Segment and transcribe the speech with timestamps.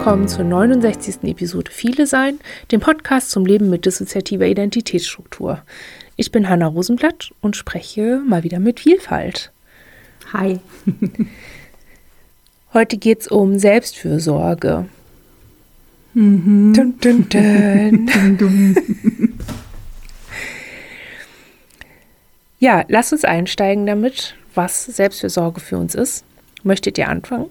[0.00, 1.24] willkommen zur 69.
[1.24, 2.40] Episode Viele Sein,
[2.72, 5.60] dem Podcast zum Leben mit dissoziativer Identitätsstruktur.
[6.16, 9.52] Ich bin Hanna Rosenblatt und spreche mal wieder mit Vielfalt.
[10.32, 10.58] Hi.
[12.72, 14.86] Heute geht es um Selbstfürsorge.
[16.14, 16.72] Mhm.
[16.72, 19.38] Dun, dun, dun.
[22.58, 26.24] ja, lass uns einsteigen damit, was Selbstfürsorge für uns ist.
[26.62, 27.50] Möchtet ihr anfangen?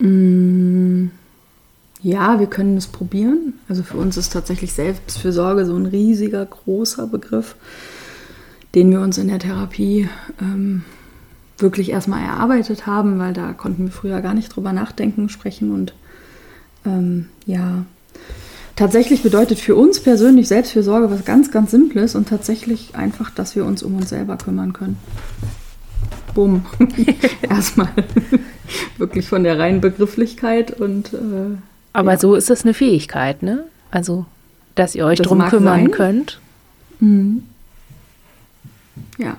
[0.00, 1.10] Mm,
[2.02, 3.54] ja, wir können es probieren.
[3.68, 7.56] Also für uns ist tatsächlich Selbstfürsorge so ein riesiger, großer Begriff,
[8.74, 10.08] den wir uns in der Therapie
[10.40, 10.82] ähm,
[11.58, 15.94] wirklich erstmal erarbeitet haben, weil da konnten wir früher gar nicht drüber nachdenken, sprechen und
[16.86, 17.84] ähm, ja.
[18.76, 23.66] Tatsächlich bedeutet für uns persönlich Selbstfürsorge was ganz, ganz Simples und tatsächlich einfach, dass wir
[23.66, 24.96] uns um uns selber kümmern können.
[26.32, 26.64] Bumm.
[27.42, 27.90] Erstmal
[28.98, 31.12] wirklich von der reinen Begrifflichkeit und.
[31.12, 31.56] Äh,
[31.92, 32.18] Aber ja.
[32.18, 33.64] so ist das eine Fähigkeit, ne?
[33.90, 34.26] Also,
[34.74, 35.90] dass ihr euch das drum kümmern sein.
[35.90, 36.40] könnt.
[37.00, 37.44] Mhm.
[39.18, 39.36] Ja.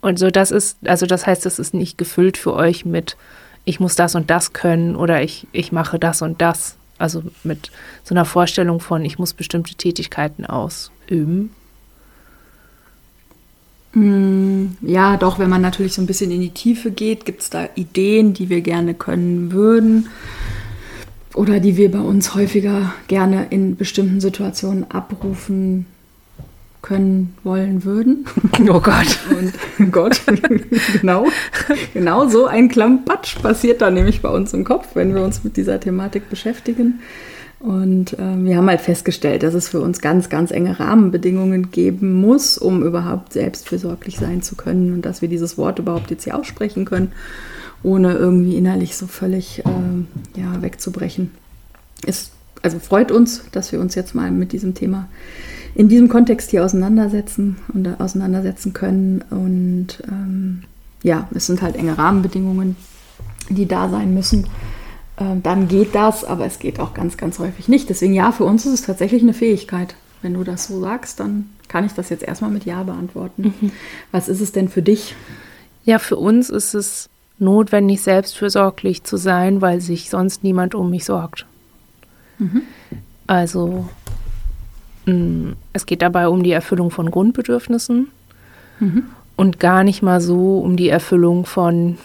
[0.00, 3.16] Und so, das ist, also das heißt, das ist nicht gefüllt für euch mit,
[3.64, 6.76] ich muss das und das können oder ich, ich mache das und das.
[6.98, 7.70] Also mit
[8.04, 11.50] so einer Vorstellung von, ich muss bestimmte Tätigkeiten ausüben.
[13.94, 17.50] Mm, ja, doch, wenn man natürlich so ein bisschen in die Tiefe geht, gibt es
[17.50, 20.08] da Ideen, die wir gerne können würden
[21.34, 25.86] oder die wir bei uns häufiger gerne in bestimmten Situationen abrufen
[26.80, 28.26] können, wollen, würden.
[28.68, 29.18] Oh Gott.
[29.30, 30.20] Und oh Gott,
[31.00, 31.26] genau,
[31.94, 35.56] genau so ein Klampatsch passiert da nämlich bei uns im Kopf, wenn wir uns mit
[35.56, 37.00] dieser Thematik beschäftigen.
[37.62, 42.20] Und äh, wir haben halt festgestellt, dass es für uns ganz, ganz enge Rahmenbedingungen geben
[42.20, 46.36] muss, um überhaupt selbstfürsorglich sein zu können und dass wir dieses Wort überhaupt jetzt hier
[46.36, 47.12] aussprechen können,
[47.84, 51.30] ohne irgendwie innerlich so völlig äh, ja, wegzubrechen.
[52.04, 55.08] Es also freut uns, dass wir uns jetzt mal mit diesem Thema
[55.74, 59.22] in diesem Kontext hier auseinandersetzen und auseinandersetzen können.
[59.30, 60.62] Und ähm,
[61.02, 62.76] ja, es sind halt enge Rahmenbedingungen,
[63.50, 64.48] die da sein müssen äh,
[65.42, 67.88] dann geht das, aber es geht auch ganz, ganz häufig nicht.
[67.88, 69.94] Deswegen ja, für uns ist es tatsächlich eine Fähigkeit.
[70.22, 73.54] Wenn du das so sagst, dann kann ich das jetzt erstmal mit Ja beantworten.
[73.60, 73.72] Mhm.
[74.12, 75.14] Was ist es denn für dich?
[75.84, 81.04] Ja, für uns ist es notwendig, selbstfürsorglich zu sein, weil sich sonst niemand um mich
[81.04, 81.46] sorgt.
[82.38, 82.62] Mhm.
[83.26, 83.88] Also
[85.06, 88.08] mm, es geht dabei um die Erfüllung von Grundbedürfnissen
[88.78, 89.04] mhm.
[89.36, 91.98] und gar nicht mal so um die Erfüllung von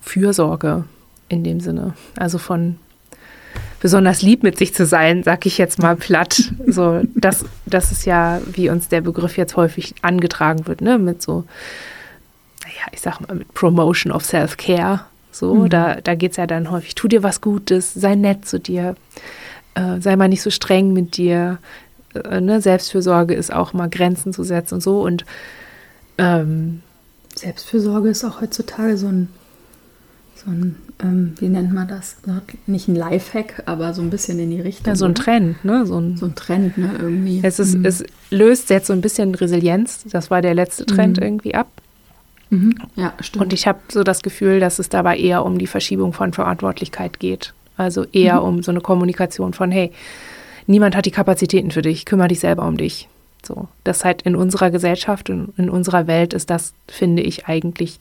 [0.00, 0.84] Fürsorge
[1.30, 1.94] in dem Sinne.
[2.16, 2.76] Also von
[3.80, 6.52] besonders lieb mit sich zu sein, sag ich jetzt mal platt.
[6.66, 10.98] So, das, das ist ja, wie uns der Begriff jetzt häufig angetragen wird, ne?
[10.98, 11.44] Mit so,
[12.62, 15.00] naja, ich sag mal, mit Promotion of Self-Care.
[15.32, 15.68] So, mhm.
[15.70, 18.96] da, da geht es ja dann häufig, tu dir was Gutes, sei nett zu dir,
[19.74, 21.58] äh, sei mal nicht so streng mit dir.
[22.14, 22.60] Äh, ne?
[22.60, 25.00] Selbstfürsorge ist auch mal Grenzen zu setzen und so.
[25.00, 25.24] Und
[26.18, 26.82] ähm,
[27.34, 29.28] Selbstfürsorge ist auch heutzutage so ein
[30.44, 32.16] so ein, ähm, wie nennt man das?
[32.66, 34.86] Nicht ein Lifehack, aber so ein bisschen in die Richtung.
[34.86, 35.84] Ja, so ein Trend, ne?
[35.84, 36.92] So ein, so ein Trend, ne?
[36.98, 37.40] Irgendwie.
[37.42, 37.84] Es, ist, mhm.
[37.84, 40.04] es löst jetzt so ein bisschen Resilienz.
[40.10, 41.22] Das war der letzte Trend mhm.
[41.24, 41.68] irgendwie ab.
[42.48, 42.74] Mhm.
[42.96, 43.44] Ja, stimmt.
[43.44, 47.20] Und ich habe so das Gefühl, dass es dabei eher um die Verschiebung von Verantwortlichkeit
[47.20, 47.52] geht.
[47.76, 48.46] Also eher mhm.
[48.46, 49.92] um so eine Kommunikation von, hey,
[50.66, 53.08] niemand hat die Kapazitäten für dich, kümmere dich selber um dich.
[53.46, 58.00] So, das halt in unserer Gesellschaft und in unserer Welt ist das, finde ich, eigentlich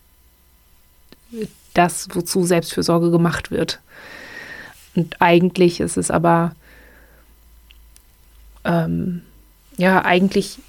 [1.74, 3.80] das, wozu Selbstfürsorge gemacht wird.
[4.96, 6.56] Und eigentlich ist es aber,
[8.66, 9.22] ähm,
[9.78, 10.60] ja, eigentlich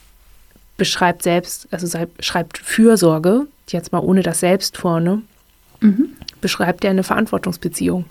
[0.76, 5.22] beschreibt selbst, also schreibt Fürsorge, jetzt mal ohne das Selbst vorne,
[5.80, 6.10] mhm.
[6.40, 8.04] beschreibt ja eine Verantwortungsbeziehung.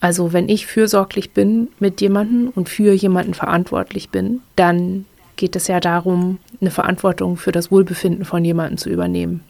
[0.00, 5.06] Also wenn ich fürsorglich bin mit jemandem und für jemanden verantwortlich bin, dann
[5.36, 9.42] geht es ja darum, eine Verantwortung für das Wohlbefinden von jemandem zu übernehmen.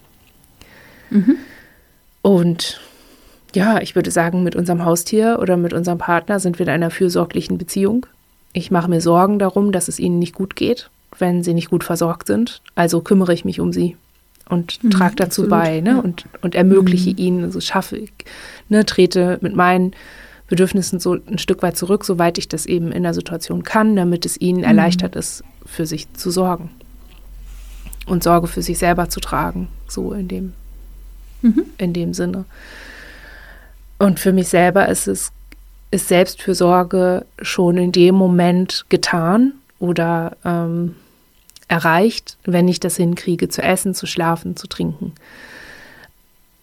[1.11, 1.37] Mhm.
[2.25, 2.81] Und
[3.55, 6.91] ja, ich würde sagen, mit unserem Haustier oder mit unserem Partner sind wir in einer
[6.91, 8.07] fürsorglichen Beziehung.
[8.55, 10.89] Ich mache mir Sorgen darum, dass es ihnen nicht gut geht,
[11.19, 12.63] wenn sie nicht gut versorgt sind.
[12.77, 13.99] Also kümmere ich mich um sie
[14.49, 15.91] und mhm, trage dazu absolut, bei ne?
[15.91, 15.99] Ja.
[15.99, 17.19] und, und ermögliche mhm.
[17.19, 18.11] ihnen, also schaffe ich,
[18.71, 19.93] ne, trete mit meinen
[20.49, 24.25] Bedürfnissen so ein Stück weit zurück, soweit ich das eben in der Situation kann, damit
[24.25, 24.65] es ihnen mhm.
[24.65, 26.71] erleichtert ist, für sich zu sorgen
[28.07, 30.55] und Sorge für sich selber zu tragen, so in dem
[31.45, 31.65] mhm.
[31.79, 32.45] in dem Sinne.
[33.99, 35.33] Und für mich selber ist es
[35.95, 40.97] ist Selbstfürsorge schon in dem Moment getan oder ähm,
[41.69, 45.13] erreicht, wenn ich das hinkriege, zu essen, zu schlafen, zu trinken.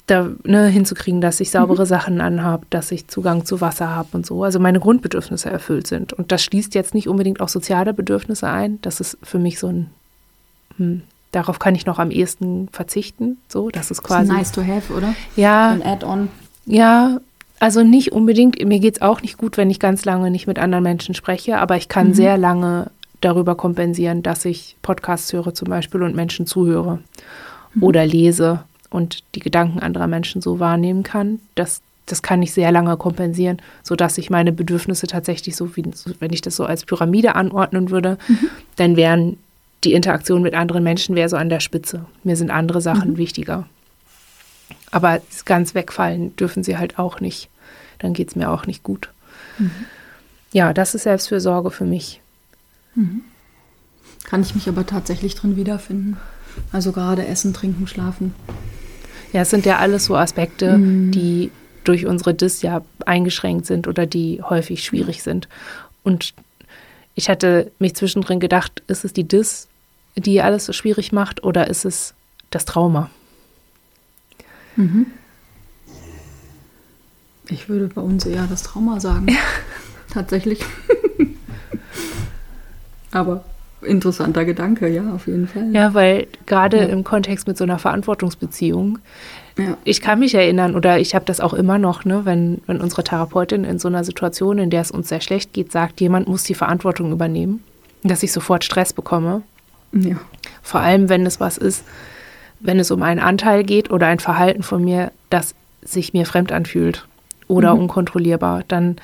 [0.07, 1.87] da ne, hinzukriegen, dass ich saubere mhm.
[1.87, 4.43] Sachen anhabe, dass ich Zugang zu Wasser habe und so.
[4.43, 6.11] Also meine Grundbedürfnisse erfüllt sind.
[6.11, 8.79] Und das schließt jetzt nicht unbedingt auch soziale Bedürfnisse ein.
[8.81, 9.89] Das ist für mich so ein,
[10.75, 13.37] hm, darauf kann ich noch am ehesten verzichten.
[13.47, 14.31] So, das ist quasi.
[14.31, 15.13] Nice to have, oder?
[15.35, 15.71] Ja.
[15.71, 16.29] Ein Add-on.
[16.65, 17.19] Ja,
[17.59, 18.63] also nicht unbedingt.
[18.65, 21.59] Mir geht es auch nicht gut, wenn ich ganz lange nicht mit anderen Menschen spreche,
[21.59, 22.13] aber ich kann mhm.
[22.13, 22.91] sehr lange
[23.21, 26.99] darüber kompensieren, dass ich Podcasts höre zum Beispiel und Menschen zuhöre
[27.73, 27.83] mhm.
[27.83, 31.39] oder lese und die Gedanken anderer Menschen so wahrnehmen kann.
[31.55, 35.83] Das, das kann ich sehr lange kompensieren, sodass ich meine Bedürfnisse tatsächlich so, wie
[36.19, 38.49] wenn ich das so als Pyramide anordnen würde, mhm.
[38.75, 39.37] dann wären
[39.83, 42.05] die Interaktion mit anderen Menschen wäre so an der Spitze.
[42.23, 43.17] Mir sind andere Sachen mhm.
[43.17, 43.67] wichtiger.
[44.91, 47.49] Aber ganz wegfallen dürfen sie halt auch nicht.
[47.99, 49.09] Dann geht es mir auch nicht gut.
[49.57, 49.71] Mhm.
[50.51, 52.21] Ja, das ist Selbstfürsorge für mich.
[52.95, 53.21] Mhm.
[54.23, 56.17] Kann ich mich aber tatsächlich drin wiederfinden.
[56.71, 58.35] Also gerade Essen, Trinken, Schlafen.
[59.33, 61.11] Ja, es sind ja alles so Aspekte, mhm.
[61.11, 61.51] die
[61.83, 65.47] durch unsere Dis ja eingeschränkt sind oder die häufig schwierig sind.
[66.03, 66.33] Und
[67.15, 69.67] ich hatte mich zwischendrin gedacht, ist es die Dis,
[70.15, 72.13] die alles so schwierig macht oder ist es
[72.49, 73.09] das Trauma?
[74.75, 75.07] Mhm.
[77.47, 79.27] Ich würde bei uns eher das Trauma sagen.
[79.27, 79.39] Ja.
[80.13, 80.63] Tatsächlich.
[83.11, 83.43] Aber
[83.81, 85.73] interessanter Gedanke, ja, auf jeden Fall.
[85.73, 86.85] Ja, weil gerade ja.
[86.85, 88.99] im Kontext mit so einer Verantwortungsbeziehung,
[89.57, 89.77] ja.
[89.83, 93.03] ich kann mich erinnern, oder ich habe das auch immer noch, ne, wenn, wenn unsere
[93.03, 96.43] Therapeutin in so einer Situation, in der es uns sehr schlecht geht, sagt, jemand muss
[96.43, 97.63] die Verantwortung übernehmen,
[98.03, 99.41] dass ich sofort Stress bekomme.
[99.91, 100.17] Ja.
[100.61, 101.83] Vor allem, wenn es was ist,
[102.59, 106.51] wenn es um einen Anteil geht oder ein Verhalten von mir, das sich mir fremd
[106.51, 107.07] anfühlt
[107.47, 107.81] oder mhm.
[107.81, 108.97] unkontrollierbar, dann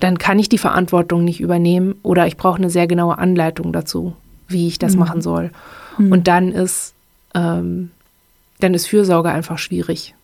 [0.00, 4.14] dann kann ich die Verantwortung nicht übernehmen oder ich brauche eine sehr genaue Anleitung dazu,
[4.46, 5.00] wie ich das mhm.
[5.00, 5.50] machen soll.
[5.98, 6.12] Mhm.
[6.12, 6.94] Und dann ist,
[7.34, 7.90] ähm,
[8.60, 10.14] dann ist Fürsorge einfach schwierig.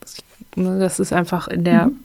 [0.00, 0.16] Das,
[0.54, 1.98] ne, ist einfach in der, mhm.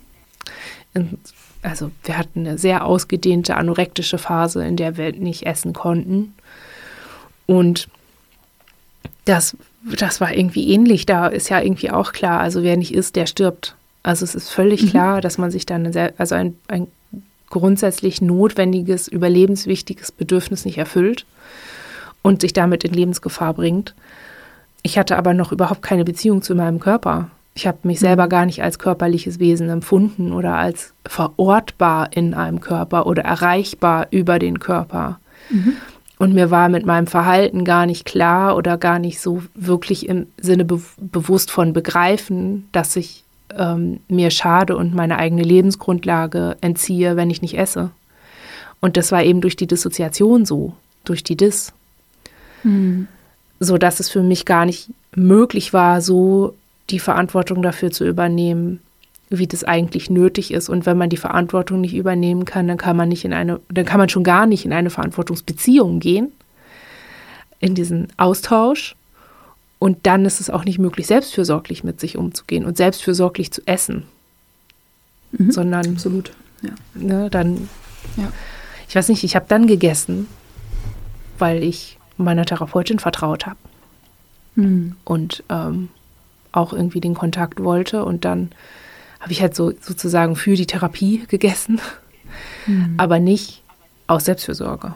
[0.94, 1.17] in,
[1.63, 6.33] also wir hatten eine sehr ausgedehnte anorektische Phase, in der wir nicht essen konnten.
[7.47, 7.88] Und
[9.25, 9.57] das,
[9.97, 11.05] das war irgendwie ähnlich.
[11.07, 13.75] Da ist ja irgendwie auch klar, also wer nicht isst, der stirbt.
[14.03, 14.89] Also es ist völlig mhm.
[14.89, 16.88] klar, dass man sich dann, sehr, also ein, ein
[17.49, 21.25] grundsätzlich notwendiges, überlebenswichtiges Bedürfnis nicht erfüllt
[22.21, 23.95] und sich damit in Lebensgefahr bringt.
[24.83, 27.29] Ich hatte aber noch überhaupt keine Beziehung zu meinem Körper.
[27.53, 28.29] Ich habe mich selber mhm.
[28.29, 34.39] gar nicht als körperliches Wesen empfunden oder als verortbar in einem Körper oder erreichbar über
[34.39, 35.19] den Körper.
[35.49, 35.73] Mhm.
[36.19, 40.27] Und mir war mit meinem Verhalten gar nicht klar oder gar nicht so wirklich im
[40.39, 43.23] Sinne be bewusst von begreifen, dass ich
[43.55, 47.91] ähm, mir schade und meine eigene Lebensgrundlage entziehe, wenn ich nicht esse.
[48.79, 50.73] Und das war eben durch die Dissoziation so,
[51.05, 51.73] durch die Dis.
[52.63, 53.07] Mhm.
[53.59, 56.55] So dass es für mich gar nicht möglich war, so
[56.89, 58.79] die Verantwortung dafür zu übernehmen,
[59.29, 60.69] wie das eigentlich nötig ist.
[60.69, 63.85] Und wenn man die Verantwortung nicht übernehmen kann, dann kann man nicht in eine, dann
[63.85, 66.31] kann man schon gar nicht in eine Verantwortungsbeziehung gehen,
[67.59, 68.95] in diesen Austausch.
[69.79, 74.03] Und dann ist es auch nicht möglich, selbstfürsorglich mit sich umzugehen und selbstfürsorglich zu essen.
[75.31, 75.88] Mhm, sondern.
[75.88, 76.31] Absolut.
[76.62, 76.71] Ja.
[76.95, 77.69] Ne, dann.
[78.15, 78.31] Ja.
[78.87, 80.28] Ich weiß nicht, ich habe dann gegessen,
[81.37, 83.57] weil ich meiner Therapeutin vertraut habe.
[84.56, 84.95] Mhm.
[85.04, 85.90] Und ähm,
[86.51, 88.04] auch irgendwie den Kontakt wollte.
[88.04, 88.49] Und dann
[89.27, 91.81] habe ich halt so sozusagen für die Therapie gegessen,
[92.65, 92.93] mhm.
[92.95, 93.61] aber nicht
[94.07, 94.93] aus Selbstfürsorge.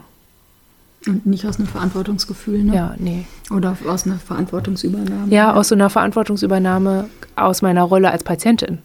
[1.05, 2.73] Und nicht aus einem Verantwortungsgefühl, ne?
[2.73, 3.25] Ja, nee.
[3.49, 5.29] Oder aus einer Verantwortungsübernahme.
[5.29, 8.77] Ja, aus so einer Verantwortungsübernahme aus meiner Rolle als Patientin.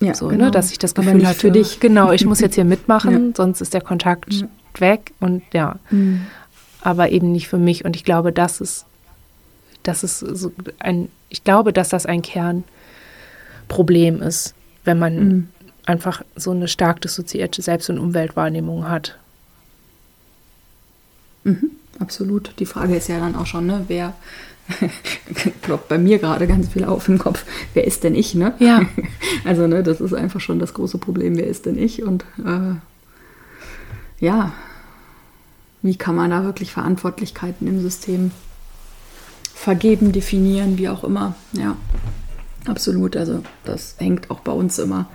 [0.00, 0.46] Ja, so, genau.
[0.46, 1.78] ne, dass ich das Gefühl hatte, für dich.
[1.80, 3.36] genau, ich muss jetzt hier mitmachen, ja.
[3.36, 4.46] sonst ist der Kontakt ja.
[4.78, 5.76] weg und ja.
[5.90, 6.22] Mhm.
[6.80, 7.84] Aber eben nicht für mich.
[7.84, 8.86] Und ich glaube, das ist,
[9.82, 15.48] das ist so ein, ich glaube, dass das ein Kernproblem ist, wenn man mhm.
[15.86, 19.18] einfach so eine stark dissoziierte Selbst- und Umweltwahrnehmung hat.
[21.44, 22.52] Mhm, absolut.
[22.58, 24.14] Die Frage ist ja dann auch schon, ne, wer
[25.62, 27.44] ploppt bei mir gerade ganz viel auf im Kopf.
[27.74, 28.54] Wer ist denn ich, ne?
[28.58, 28.82] Ja.
[29.44, 32.04] Also, ne, das ist einfach schon das große Problem, wer ist denn ich?
[32.04, 32.74] Und äh,
[34.24, 34.52] ja,
[35.82, 38.30] wie kann man da wirklich Verantwortlichkeiten im System
[39.52, 41.34] vergeben, definieren, wie auch immer.
[41.54, 41.76] Ja,
[42.66, 43.16] absolut.
[43.16, 45.08] Also das hängt auch bei uns immer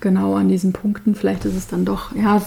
[0.00, 1.14] genau an diesen Punkten.
[1.14, 2.40] Vielleicht ist es dann doch, ja,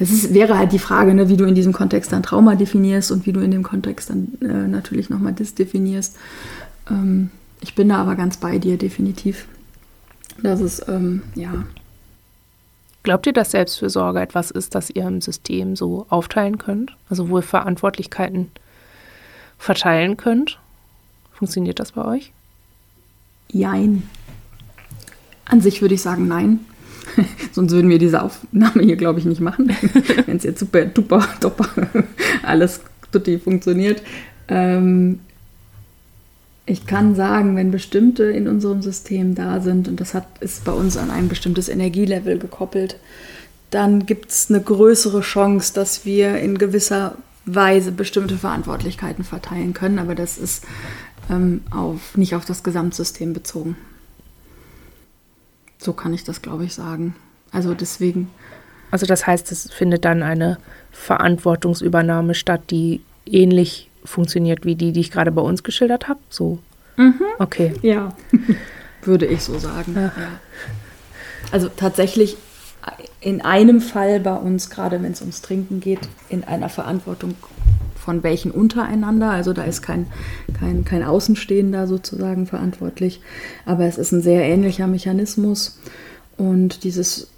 [0.00, 3.12] es ist, wäre halt die Frage, ne, wie du in diesem Kontext dann Trauma definierst
[3.12, 6.16] und wie du in dem Kontext dann äh, natürlich nochmal das definierst.
[6.90, 7.30] Ähm,
[7.60, 9.46] ich bin da aber ganz bei dir, definitiv.
[10.42, 11.64] Das ist, ähm, ja.
[13.02, 16.96] Glaubt ihr, dass Selbstfürsorge etwas ist, das ihr im System so aufteilen könnt?
[17.10, 18.50] Also wo ihr Verantwortlichkeiten
[19.58, 20.58] verteilen könnt?
[21.32, 22.32] Funktioniert das bei euch?
[23.50, 24.04] Jein.
[25.44, 26.60] An sich würde ich sagen, nein.
[27.52, 29.70] Sonst würden wir diese Aufnahme hier, glaube ich, nicht machen,
[30.26, 31.68] wenn es jetzt super, duper, duper
[32.42, 32.80] alles
[33.12, 34.02] tutti funktioniert.
[34.48, 35.20] Ähm,
[36.66, 40.72] ich kann sagen, wenn bestimmte in unserem System da sind, und das hat, ist bei
[40.72, 42.96] uns an ein bestimmtes Energielevel gekoppelt,
[43.70, 49.98] dann gibt es eine größere Chance, dass wir in gewisser Weise bestimmte Verantwortlichkeiten verteilen können.
[49.98, 50.64] Aber das ist
[51.30, 53.76] ähm, auf, nicht auf das Gesamtsystem bezogen.
[55.78, 57.14] So kann ich das, glaube ich, sagen.
[57.50, 58.30] Also deswegen.
[58.90, 60.58] Also das heißt, es findet dann eine
[60.92, 66.20] Verantwortungsübernahme statt, die ähnlich funktioniert wie die, die ich gerade bei uns geschildert habe?
[66.28, 66.58] So.
[66.96, 67.20] Mhm.
[67.38, 67.74] Okay.
[67.82, 68.14] Ja,
[69.02, 69.94] würde ich so sagen.
[69.96, 70.12] Ja.
[71.50, 72.36] Also tatsächlich
[73.20, 77.34] in einem Fall bei uns, gerade wenn es ums Trinken geht, in einer Verantwortung
[78.04, 79.30] von welchen untereinander.
[79.30, 80.06] Also da ist kein,
[80.58, 83.22] kein, kein Außenstehender sozusagen verantwortlich.
[83.64, 85.78] Aber es ist ein sehr ähnlicher Mechanismus.
[86.36, 87.28] Und dieses,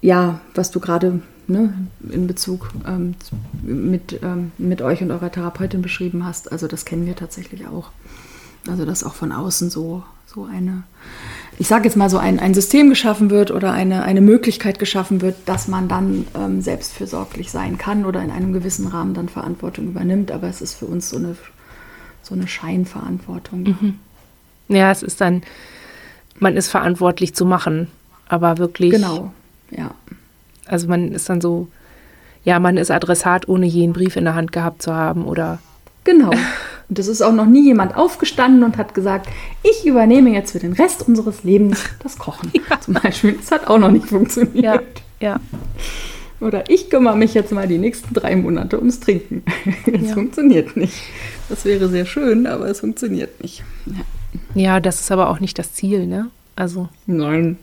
[0.00, 1.74] ja, was du gerade ne,
[2.08, 3.16] in Bezug ähm,
[3.62, 6.52] mit, ähm, mit euch und eurer Therapeutin beschrieben hast.
[6.52, 7.90] Also das kennen wir tatsächlich auch.
[8.68, 10.84] Also dass auch von außen so, so eine,
[11.58, 15.22] ich sage jetzt mal so ein, ein System geschaffen wird oder eine, eine Möglichkeit geschaffen
[15.22, 19.88] wird, dass man dann ähm, selbstfürsorglich sein kann oder in einem gewissen Rahmen dann Verantwortung
[19.88, 20.30] übernimmt.
[20.30, 21.36] Aber es ist für uns so eine,
[22.22, 23.62] so eine Scheinverantwortung.
[23.62, 23.98] Mhm.
[24.68, 25.42] Ja, es ist dann,
[26.38, 27.88] man ist verantwortlich zu machen,
[28.28, 28.92] aber wirklich.
[28.92, 29.32] Genau,
[29.70, 29.90] ja.
[30.66, 31.66] Also man ist dann so,
[32.44, 35.58] ja, man ist Adressat, ohne je einen Brief in der Hand gehabt zu haben oder.
[36.04, 36.30] Genau.
[36.90, 39.28] Und es ist auch noch nie jemand aufgestanden und hat gesagt,
[39.62, 42.50] ich übernehme jetzt für den Rest unseres Lebens das Kochen.
[42.68, 42.80] Ja.
[42.80, 43.32] Zum Beispiel.
[43.34, 44.82] Das hat auch noch nicht funktioniert.
[45.20, 45.38] Ja.
[45.38, 45.40] ja.
[46.40, 49.44] Oder ich kümmere mich jetzt mal die nächsten drei Monate ums Trinken.
[49.86, 50.14] Das ja.
[50.14, 50.94] funktioniert nicht.
[51.48, 53.62] Das wäre sehr schön, aber es funktioniert nicht.
[53.86, 54.62] Ja.
[54.62, 56.28] ja, das ist aber auch nicht das Ziel, ne?
[56.56, 56.88] Also.
[57.06, 57.56] Nein.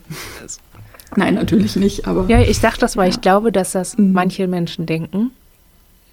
[1.15, 2.25] Nein, natürlich nicht, aber.
[2.29, 3.15] Ja, ich sage das, weil ja.
[3.15, 4.13] ich glaube, dass das mhm.
[4.13, 5.31] manche Menschen denken,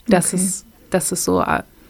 [0.08, 0.42] dass, okay.
[0.42, 1.40] es, dass es so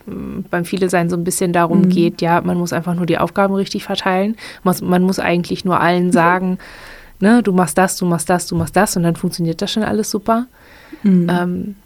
[0.07, 1.89] beim Viele Sein so ein bisschen darum mhm.
[1.89, 4.37] geht, ja, man muss einfach nur die Aufgaben richtig verteilen.
[4.63, 6.59] Man, man muss eigentlich nur allen sagen,
[7.21, 9.83] ne, du machst das, du machst das, du machst das und dann funktioniert das schon
[9.83, 10.47] alles super.
[11.03, 11.27] Mhm.
[11.31, 11.77] Ähm,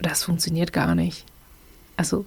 [0.00, 1.24] das funktioniert gar nicht.
[1.96, 2.24] Also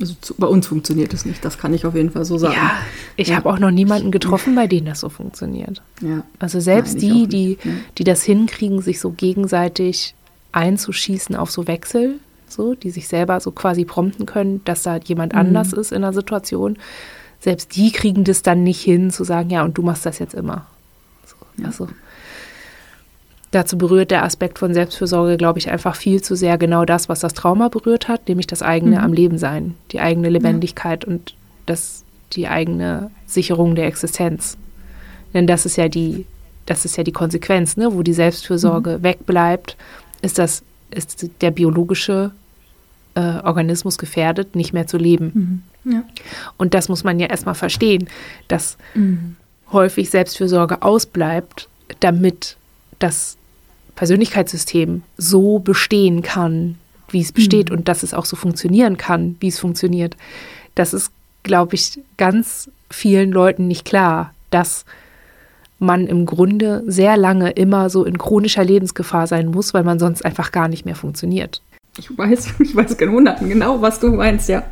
[0.00, 2.54] also zu, bei uns funktioniert es nicht, das kann ich auf jeden Fall so sagen.
[2.54, 2.72] Ja,
[3.16, 3.36] ich ja.
[3.36, 5.82] habe auch noch niemanden getroffen, bei dem das so funktioniert.
[6.00, 6.22] Ja.
[6.38, 7.72] Also selbst Nein, die, die, ja.
[7.98, 10.14] die das hinkriegen, sich so gegenseitig
[10.52, 12.18] einzuschießen auf so Wechsel,
[12.52, 15.40] so, die sich selber so quasi prompten können, dass da jemand mhm.
[15.40, 16.78] anders ist in der Situation,
[17.40, 20.34] selbst die kriegen das dann nicht hin, zu sagen, ja, und du machst das jetzt
[20.34, 20.66] immer.
[21.24, 21.88] So, also
[23.50, 27.18] Dazu berührt der Aspekt von Selbstfürsorge, glaube ich, einfach viel zu sehr genau das, was
[27.18, 29.04] das Trauma berührt hat, nämlich das eigene mhm.
[29.04, 31.10] am Leben sein, die eigene Lebendigkeit ja.
[31.10, 31.34] und
[31.66, 34.56] das, die eigene Sicherung der Existenz.
[35.34, 36.26] Denn das ist ja die,
[36.66, 37.92] das ist ja die Konsequenz, ne?
[37.92, 39.02] wo die Selbstfürsorge mhm.
[39.02, 39.76] wegbleibt,
[40.22, 42.30] ist das, ist der biologische
[43.14, 45.62] äh, Organismus gefährdet, nicht mehr zu leben.
[45.84, 45.92] Mhm.
[45.92, 46.04] Ja.
[46.56, 48.08] Und das muss man ja erstmal verstehen,
[48.48, 49.36] dass mhm.
[49.72, 51.68] häufig Selbstfürsorge ausbleibt,
[52.00, 52.56] damit
[52.98, 53.36] das
[53.96, 56.76] Persönlichkeitssystem so bestehen kann,
[57.08, 57.78] wie es besteht mhm.
[57.78, 60.16] und dass es auch so funktionieren kann, wie es funktioniert.
[60.74, 61.10] Das ist,
[61.42, 64.84] glaube ich, ganz vielen Leuten nicht klar, dass
[65.78, 70.24] man im Grunde sehr lange immer so in chronischer Lebensgefahr sein muss, weil man sonst
[70.24, 71.62] einfach gar nicht mehr funktioniert.
[71.98, 74.64] Ich weiß, ich weiß genau, was du meinst, ja.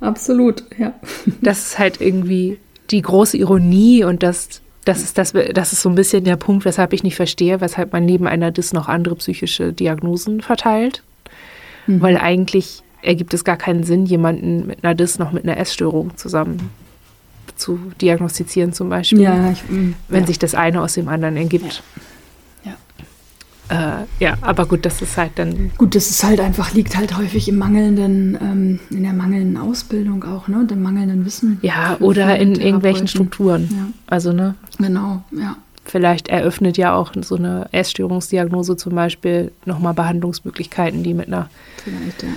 [0.00, 0.94] Absolut, ja.
[1.40, 2.58] Das ist halt irgendwie
[2.90, 6.64] die große Ironie und das das ist, das, das ist so ein bisschen der Punkt,
[6.64, 11.02] weshalb ich nicht verstehe, weshalb man neben einer DIS noch andere psychische Diagnosen verteilt.
[11.86, 12.02] Mhm.
[12.02, 16.16] Weil eigentlich ergibt es gar keinen Sinn, jemanden mit einer DIS noch mit einer Essstörung
[16.16, 16.70] zusammen
[17.56, 19.22] zu diagnostizieren zum Beispiel.
[19.22, 20.26] Ja, ich, mm, wenn ja.
[20.26, 21.82] sich das eine aus dem anderen ergibt.
[21.96, 22.02] Ja.
[23.68, 25.70] Äh, ja, aber gut, das ist halt dann.
[25.78, 30.22] Gut, das ist halt einfach, liegt halt häufig im mangelnden, ähm, in der mangelnden Ausbildung
[30.24, 30.66] auch, ne?
[30.66, 31.58] Dem mangelnden Wissen.
[31.62, 33.68] Ja, oder in irgendwelchen Strukturen.
[33.70, 33.86] Ja.
[34.06, 34.54] Also, ne?
[34.78, 35.56] Genau, ja.
[35.86, 41.48] Vielleicht eröffnet ja auch so eine Essstörungsdiagnose zum Beispiel nochmal Behandlungsmöglichkeiten, die mit einer,
[41.86, 42.28] ja.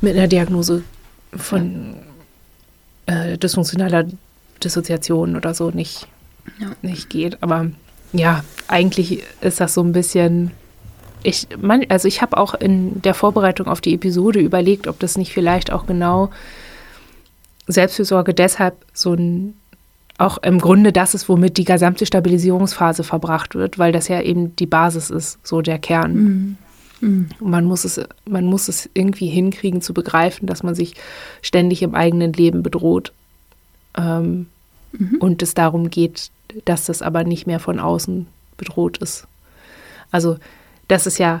[0.00, 0.82] mit einer Diagnose
[1.32, 1.94] von
[3.08, 3.24] ja.
[3.24, 4.06] äh, dysfunktionaler
[4.62, 6.08] Dissoziation oder so nicht,
[6.82, 7.42] nicht geht.
[7.42, 7.66] Aber
[8.12, 10.50] ja, eigentlich ist das so ein bisschen.
[11.22, 15.16] Ich, man, also ich habe auch in der Vorbereitung auf die Episode überlegt, ob das
[15.16, 16.30] nicht vielleicht auch genau
[17.66, 19.54] Selbstfürsorge deshalb so ein
[20.18, 24.56] auch im Grunde das ist, womit die gesamte Stabilisierungsphase verbracht wird, weil das ja eben
[24.56, 26.14] die Basis ist, so der Kern.
[26.14, 26.56] Mhm.
[27.00, 27.28] Mhm.
[27.40, 30.94] Man, muss es, man muss es irgendwie hinkriegen zu begreifen, dass man sich
[31.42, 33.12] ständig im eigenen Leben bedroht.
[33.96, 34.46] Ähm,
[34.92, 35.16] mhm.
[35.18, 36.30] und es darum geht,
[36.64, 38.26] dass das aber nicht mehr von außen
[38.56, 39.26] bedroht ist.
[40.10, 40.36] Also
[40.88, 41.40] das ist ja,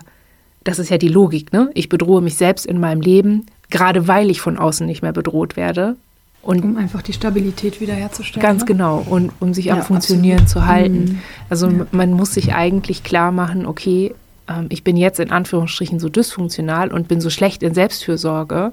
[0.64, 1.70] das ist ja die Logik, ne?
[1.74, 5.56] Ich bedrohe mich selbst in meinem Leben, gerade weil ich von außen nicht mehr bedroht
[5.56, 5.96] werde.
[6.42, 8.42] Und um einfach die Stabilität wiederherzustellen.
[8.42, 8.66] Ganz ne?
[8.66, 9.04] genau.
[9.08, 10.64] Und um sich am Funktionieren absolut.
[10.64, 11.04] zu halten.
[11.04, 11.18] Mhm.
[11.48, 11.86] Also ja.
[11.90, 14.14] man muss sich eigentlich klar machen, okay,
[14.48, 18.72] ähm, ich bin jetzt in Anführungsstrichen so dysfunktional und bin so schlecht in Selbstfürsorge,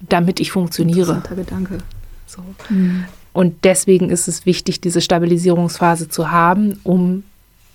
[0.00, 1.14] damit ich funktioniere.
[1.14, 1.78] Interessanter Gedanke.
[2.26, 2.42] So.
[2.68, 3.04] Mhm.
[3.32, 7.24] Und deswegen ist es wichtig, diese Stabilisierungsphase zu haben, um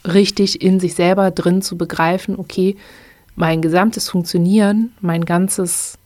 [0.05, 2.75] richtig in sich selber drin zu begreifen, okay,
[3.35, 5.97] mein gesamtes Funktionieren, mein ganzes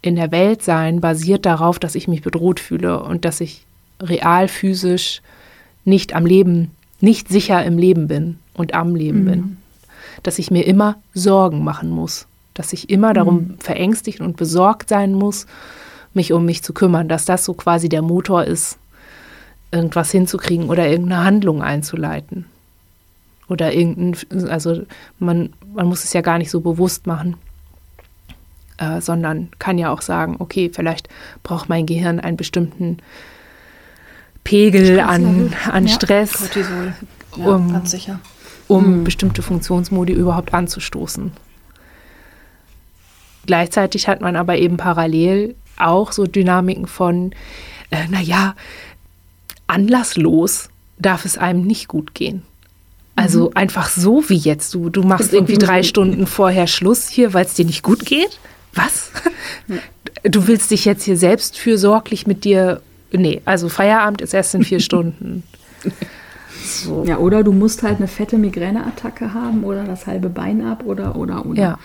[0.00, 3.64] in der Welt sein basiert darauf, dass ich mich bedroht fühle und dass ich
[4.00, 5.22] real physisch
[5.84, 9.26] nicht am Leben, nicht sicher im Leben bin und am Leben mhm.
[9.26, 9.56] bin.
[10.22, 13.58] Dass ich mir immer Sorgen machen muss, dass ich immer darum mhm.
[13.58, 15.46] verängstigt und besorgt sein muss,
[16.14, 18.78] mich um mich zu kümmern, dass das so quasi der Motor ist,
[19.70, 22.46] irgendwas hinzukriegen oder irgendeine Handlung einzuleiten.
[23.48, 24.82] Oder irgendein, also
[25.18, 27.36] man, man muss es ja gar nicht so bewusst machen
[28.78, 31.08] äh, sondern kann ja auch sagen, okay, vielleicht
[31.42, 32.98] braucht mein Gehirn einen bestimmten
[34.44, 36.94] Pegel an, an ja, Stress, Cortisol.
[37.36, 38.20] Ja, um, ganz sicher.
[38.68, 39.04] um mhm.
[39.04, 41.32] bestimmte Funktionsmodi überhaupt anzustoßen.
[43.46, 47.32] Gleichzeitig hat man aber eben parallel auch so Dynamiken von,
[47.90, 48.54] äh, naja,
[49.68, 52.42] anlasslos darf es einem nicht gut gehen.
[53.14, 53.56] Also mhm.
[53.56, 54.74] einfach so wie jetzt.
[54.74, 58.38] Du, du machst irgendwie drei Stunden vorher Schluss hier, weil es dir nicht gut geht
[58.78, 59.10] was?
[60.24, 62.80] Du willst dich jetzt hier selbst fürsorglich mit dir.
[63.12, 65.44] Nee, also Feierabend ist erst in vier Stunden.
[66.64, 67.04] So.
[67.06, 71.14] Ja, oder du musst halt eine fette Migräneattacke haben oder das halbe Bein ab oder,
[71.14, 71.62] oder, oder.
[71.62, 71.78] Ja.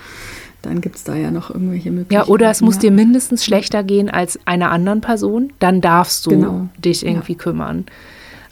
[0.63, 2.27] Dann gibt es da ja noch irgendwelche Möglichkeiten.
[2.27, 5.51] Ja, oder es muss dir mindestens schlechter gehen als einer anderen Person.
[5.59, 6.69] Dann darfst du genau.
[6.77, 7.37] dich irgendwie ja.
[7.37, 7.85] kümmern.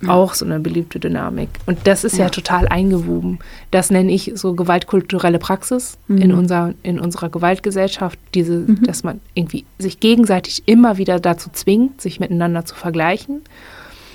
[0.08, 1.50] Auch so eine beliebte Dynamik.
[1.68, 3.38] Und das ist ja, ja total eingewoben.
[3.70, 6.18] Das nenne ich so gewaltkulturelle Praxis mhm.
[6.18, 8.84] in, unser, in unserer Gewaltgesellschaft, diese, mhm.
[8.84, 13.42] dass man irgendwie sich gegenseitig immer wieder dazu zwingt, sich miteinander zu vergleichen.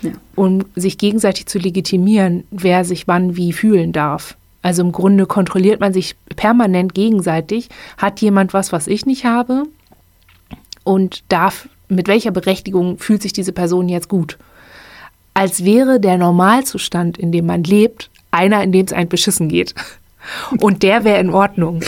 [0.03, 0.11] Ja.
[0.35, 4.37] um sich gegenseitig zu legitimieren, wer sich wann wie fühlen darf.
[4.67, 7.69] Also im Grunde kontrolliert man sich permanent gegenseitig.
[7.99, 9.65] Hat jemand was, was ich nicht habe?
[10.83, 14.39] Und darf, mit welcher Berechtigung fühlt sich diese Person jetzt gut?
[15.37, 19.75] als wäre der Normalzustand, in dem man lebt, einer, in dem es einem beschissen geht.
[20.61, 21.83] Und der wäre in Ordnung.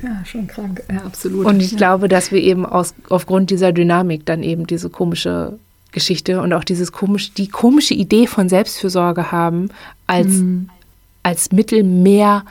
[0.00, 1.46] Ja, schon krank, ja, absolut.
[1.46, 1.78] Und ich ja.
[1.78, 5.58] glaube, dass wir eben aus, aufgrund dieser Dynamik dann eben diese komische
[5.92, 9.70] Geschichte und auch dieses komische, die komische Idee von Selbstfürsorge haben,
[10.06, 10.68] als, mhm.
[11.22, 12.44] als Mittel mehr,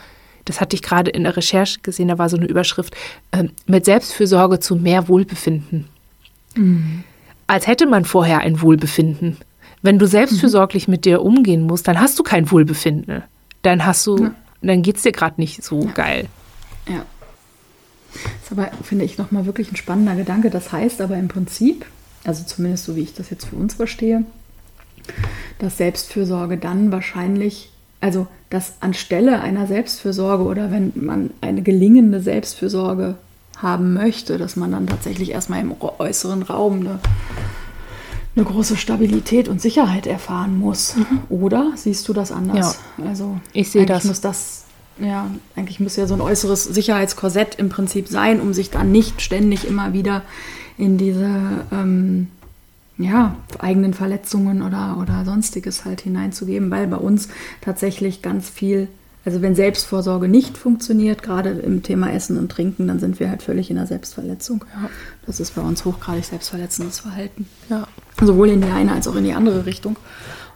[0.45, 2.95] das hatte ich gerade in der Recherche gesehen, da war so eine Überschrift,
[3.31, 5.87] äh, mit Selbstfürsorge zu mehr Wohlbefinden.
[6.55, 7.03] Mhm
[7.47, 9.37] als hätte man vorher ein Wohlbefinden.
[9.81, 10.91] Wenn du selbstfürsorglich mhm.
[10.91, 13.23] mit dir umgehen musst, dann hast du kein Wohlbefinden.
[13.61, 14.35] Dann hast du, ja.
[14.61, 15.91] dann geht es dir gerade nicht so ja.
[15.91, 16.27] geil.
[16.87, 17.05] Ja.
[18.13, 20.49] Das ist aber, finde ich, nochmal wirklich ein spannender Gedanke.
[20.49, 21.85] Das heißt aber im Prinzip,
[22.27, 24.23] also zumindest so wie ich das jetzt für uns verstehe,
[25.59, 33.15] dass Selbstfürsorge dann wahrscheinlich, also dass anstelle einer Selbstfürsorge oder wenn man eine gelingende Selbstfürsorge
[33.57, 36.99] haben möchte, dass man dann tatsächlich erstmal im äußeren Raum eine,
[38.35, 40.97] eine große Stabilität und Sicherheit erfahren muss.
[40.97, 41.21] Mhm.
[41.29, 42.77] Oder siehst du das anders?
[42.97, 44.03] Ja, also ich sehe das.
[44.03, 44.65] Muss das
[44.99, 49.21] ja, eigentlich muss ja so ein äußeres Sicherheitskorsett im Prinzip sein, um sich dann nicht
[49.21, 50.23] ständig immer wieder
[50.77, 51.29] in diese
[51.71, 52.27] ähm,
[52.97, 57.29] ja, eigenen Verletzungen oder, oder sonstiges halt hineinzugeben, weil bei uns
[57.61, 58.87] tatsächlich ganz viel
[59.27, 63.43] also wenn Selbstvorsorge nicht funktioniert, gerade im Thema Essen und Trinken, dann sind wir halt
[63.43, 64.63] völlig in der Selbstverletzung.
[64.73, 64.89] Ja.
[65.25, 67.45] Das ist bei uns hochgradig selbstverletzendes Verhalten.
[67.67, 67.89] Ja.
[68.21, 69.97] Sowohl in die eine als auch in die andere Richtung.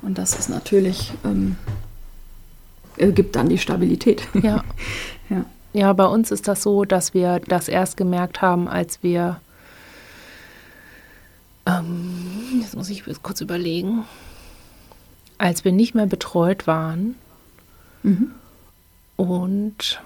[0.02, 1.58] Und das ist natürlich, ähm,
[2.96, 4.26] äh, gibt dann die Stabilität.
[4.42, 4.64] Ja.
[5.30, 5.44] ja.
[5.74, 9.42] Ja, bei uns ist das so, dass wir das erst gemerkt haben, als wir,
[11.66, 14.06] ähm, jetzt muss ich kurz überlegen,
[15.38, 17.16] als wir nicht mehr betreut waren.
[18.04, 18.32] Mhm
[19.22, 20.02] und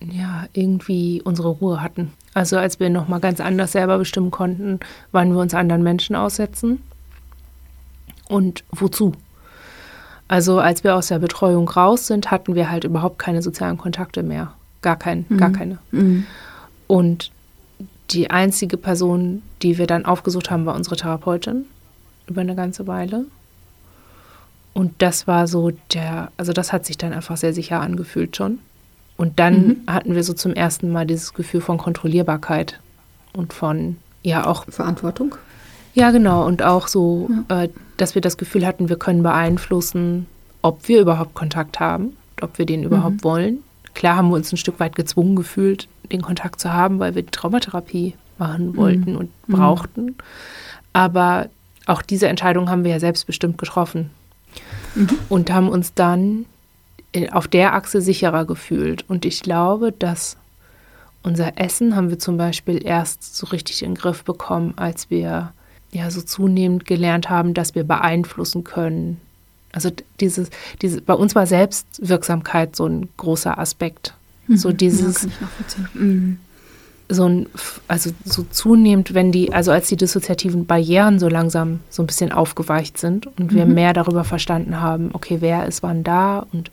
[0.00, 2.12] ja, irgendwie unsere Ruhe hatten.
[2.34, 4.78] Also als wir noch mal ganz anders selber bestimmen konnten,
[5.10, 6.82] wann wir uns anderen Menschen aussetzen
[8.28, 9.12] und wozu.
[10.28, 14.22] Also als wir aus der Betreuung raus sind, hatten wir halt überhaupt keine sozialen Kontakte
[14.22, 14.52] mehr.
[14.82, 15.38] Gar, kein, mhm.
[15.38, 15.78] gar keine.
[15.90, 16.26] Mhm.
[16.86, 17.30] Und
[18.12, 21.66] die einzige Person, die wir dann aufgesucht haben, war unsere Therapeutin
[22.26, 23.26] über eine ganze Weile.
[24.74, 28.58] Und das war so der, also das hat sich dann einfach sehr sicher angefühlt schon.
[29.16, 29.76] Und dann mhm.
[29.86, 32.80] hatten wir so zum ersten Mal dieses Gefühl von Kontrollierbarkeit
[33.34, 34.64] und von, ja, auch.
[34.68, 35.34] Verantwortung?
[35.94, 36.46] Ja, genau.
[36.46, 37.64] Und auch so, ja.
[37.64, 40.26] äh, dass wir das Gefühl hatten, wir können beeinflussen,
[40.62, 43.24] ob wir überhaupt Kontakt haben, ob wir den überhaupt mhm.
[43.24, 43.58] wollen.
[43.94, 47.22] Klar haben wir uns ein Stück weit gezwungen gefühlt, den Kontakt zu haben, weil wir
[47.22, 48.76] die Traumatherapie machen mhm.
[48.76, 49.18] wollten mhm.
[49.18, 50.16] und brauchten.
[50.92, 51.48] Aber
[51.86, 54.10] auch diese Entscheidung haben wir ja selbstbestimmt getroffen.
[54.94, 55.08] Mhm.
[55.28, 56.44] Und haben uns dann
[57.30, 59.08] auf der Achse sicherer gefühlt.
[59.08, 60.36] Und ich glaube, dass
[61.22, 65.52] unser Essen haben wir zum Beispiel erst so richtig in den Griff bekommen, als wir
[65.92, 69.20] ja so zunehmend gelernt haben, dass wir beeinflussen können.
[69.72, 74.14] Also dieses, diese, bei uns war Selbstwirksamkeit so ein großer Aspekt.
[74.46, 74.56] Mhm.
[74.56, 75.30] So dieses, ja,
[75.94, 76.38] mhm.
[77.08, 77.46] so ein,
[77.88, 82.32] also so zunehmend, wenn die, also als die dissoziativen Barrieren so langsam so ein bisschen
[82.32, 83.74] aufgeweicht sind und wir mhm.
[83.74, 86.70] mehr darüber verstanden haben, okay, wer ist wann da und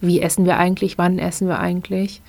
[0.00, 2.22] wie essen wir eigentlich, wann essen wir eigentlich.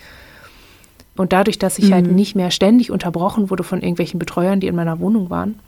[1.16, 2.10] Und dadurch, dass ich halt mhm.
[2.10, 5.60] halt nicht mehr ständig unterbrochen wurde von irgendwelchen Betreuern, die in meiner Wohnung waren,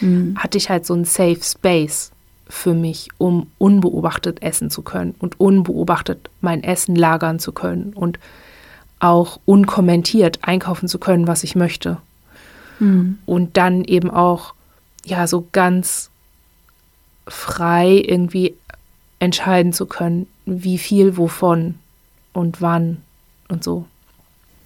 [0.00, 0.36] mhm.
[0.38, 2.12] hatte ich halt so einen Safe Space
[2.48, 8.18] für mich, um unbeobachtet essen zu können und unbeobachtet mein Essen lagern zu können und
[9.00, 11.98] auch unkommentiert einkaufen zu können, was ich möchte.
[12.78, 13.18] Mhm.
[13.26, 14.54] Und dann eben auch,
[15.04, 16.10] ja, so ganz
[17.26, 18.54] frei irgendwie
[19.18, 21.76] entscheiden zu können, wie viel wovon
[22.32, 22.98] und wann
[23.48, 23.86] und so.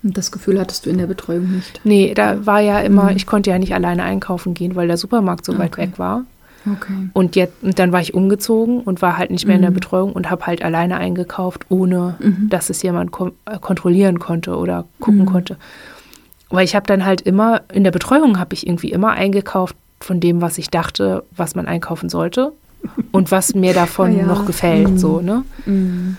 [0.02, 1.80] Und das Gefühl hattest du in der Betreuung nicht?
[1.84, 3.16] Nee, da war ja immer, mhm.
[3.16, 5.62] ich konnte ja nicht alleine einkaufen gehen, weil der Supermarkt so okay.
[5.62, 6.24] weit weg war.
[6.76, 7.08] Okay.
[7.12, 9.58] Und, jetzt, und dann war ich umgezogen und war halt nicht mehr mhm.
[9.58, 9.74] in der mhm.
[9.74, 12.48] Betreuung und habe halt alleine eingekauft, ohne mhm.
[12.48, 15.26] dass es jemand kom äh, kontrollieren konnte oder gucken mhm.
[15.26, 15.56] konnte.
[16.50, 20.20] Weil ich habe dann halt immer, in der Betreuung habe ich irgendwie immer eingekauft von
[20.20, 22.52] dem, was ich dachte, was man einkaufen sollte
[23.12, 24.26] und was mir davon ja, ja.
[24.26, 25.44] noch gefällt, so, ne?
[25.66, 26.16] Mhm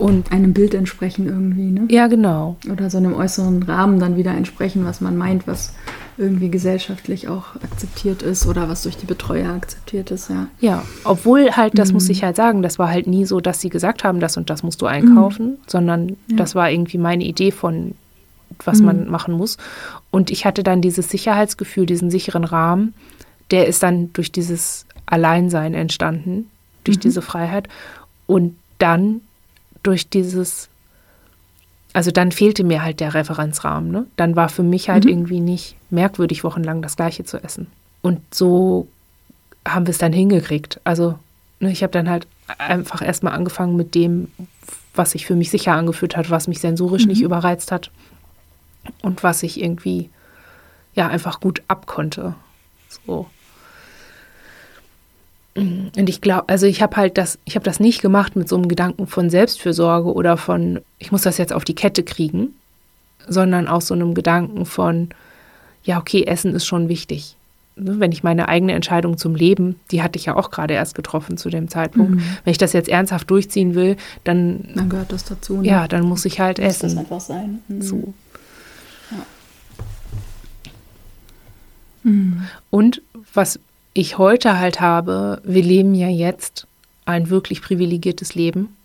[0.00, 1.86] und einem Bild entsprechen irgendwie, ne?
[1.90, 2.56] Ja, genau.
[2.72, 5.74] Oder so einem äußeren Rahmen dann wieder entsprechen, was man meint, was
[6.18, 10.48] irgendwie gesellschaftlich auch akzeptiert ist oder was durch die Betreuer akzeptiert ist, ja.
[10.60, 11.94] Ja, obwohl halt, das mhm.
[11.94, 14.50] muss ich halt sagen, das war halt nie so, dass sie gesagt haben, das und
[14.50, 15.58] das musst du einkaufen, mhm.
[15.66, 16.36] sondern ja.
[16.36, 17.94] das war irgendwie meine Idee von,
[18.64, 18.86] was mhm.
[18.86, 19.56] man machen muss.
[20.10, 22.94] Und ich hatte dann dieses Sicherheitsgefühl, diesen sicheren Rahmen,
[23.50, 26.50] der ist dann durch dieses Alleinsein entstanden,
[26.84, 27.02] durch mhm.
[27.02, 27.68] diese Freiheit.
[28.26, 29.20] Und dann
[29.82, 30.68] durch dieses,
[31.92, 33.90] also dann fehlte mir halt der Referenzrahmen.
[33.90, 34.06] Ne?
[34.16, 35.10] Dann war für mich halt mhm.
[35.10, 37.68] irgendwie nicht merkwürdig, wochenlang das Gleiche zu essen.
[38.02, 38.88] Und so
[39.66, 40.80] haben wir es dann hingekriegt.
[40.84, 41.18] Also
[41.60, 42.26] ne, ich habe dann halt
[42.58, 44.28] einfach erstmal angefangen mit dem,
[44.94, 47.10] was sich für mich sicher angefühlt hat, was mich sensorisch mhm.
[47.10, 47.90] nicht überreizt hat
[49.02, 50.10] und was ich irgendwie
[50.94, 52.34] ja einfach gut abkonnte.
[53.06, 53.26] So.
[55.54, 58.56] Und ich glaube, also ich habe halt das, ich habe das nicht gemacht mit so
[58.56, 62.54] einem Gedanken von Selbstfürsorge oder von, ich muss das jetzt auf die Kette kriegen,
[63.28, 65.10] sondern aus so einem Gedanken von,
[65.84, 67.36] ja, okay, Essen ist schon wichtig.
[67.76, 70.94] Ne, wenn ich meine eigene Entscheidung zum Leben, die hatte ich ja auch gerade erst
[70.94, 72.16] getroffen zu dem Zeitpunkt.
[72.16, 72.22] Mhm.
[72.44, 74.68] Wenn ich das jetzt ernsthaft durchziehen will, dann.
[74.74, 75.62] Dann gehört das dazu.
[75.62, 75.68] Ne?
[75.68, 76.90] Ja, dann muss ich halt muss essen.
[76.90, 77.60] Das einfach sein.
[77.68, 77.82] Mhm.
[77.82, 78.14] So.
[79.10, 79.16] Ja.
[82.02, 82.42] Mhm.
[82.70, 83.58] Und was
[83.94, 86.66] ich heute halt habe, wir leben ja jetzt
[87.06, 88.76] ein wirklich privilegiertes Leben.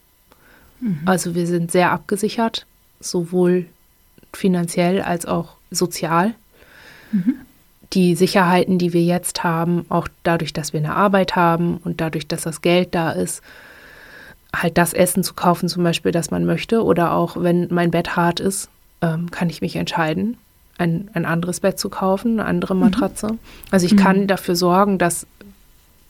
[0.79, 1.01] Mhm.
[1.05, 2.65] Also wir sind sehr abgesichert,
[2.99, 3.65] sowohl
[4.34, 6.34] finanziell als auch sozial.
[7.12, 7.36] Mhm.
[7.94, 12.28] Die Sicherheiten, die wir jetzt haben, auch dadurch, dass wir eine Arbeit haben und dadurch,
[12.28, 13.41] dass das Geld da ist,
[14.56, 18.15] halt das Essen zu kaufen, zum Beispiel, das man möchte, oder auch wenn mein Bett
[18.15, 18.70] hart ist,
[19.02, 20.38] ähm, kann ich mich entscheiden
[20.78, 22.82] ein, ein anderes Bett zu kaufen, eine andere mhm.
[22.82, 23.34] Matratze.
[23.34, 23.39] Mhm.
[23.72, 23.98] Also ich mhm.
[23.98, 25.28] kann dafür sorgen, dass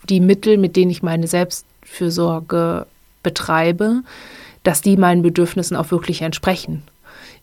[0.09, 2.85] die Mittel, mit denen ich meine Selbstfürsorge
[3.23, 4.01] betreibe,
[4.63, 6.83] dass die meinen Bedürfnissen auch wirklich entsprechen.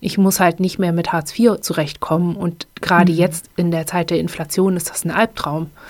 [0.03, 3.19] Ich muss halt nicht mehr mit Hartz IV zurechtkommen und gerade mhm.
[3.19, 5.71] jetzt in der Zeit der Inflation ist das ein Albtraum.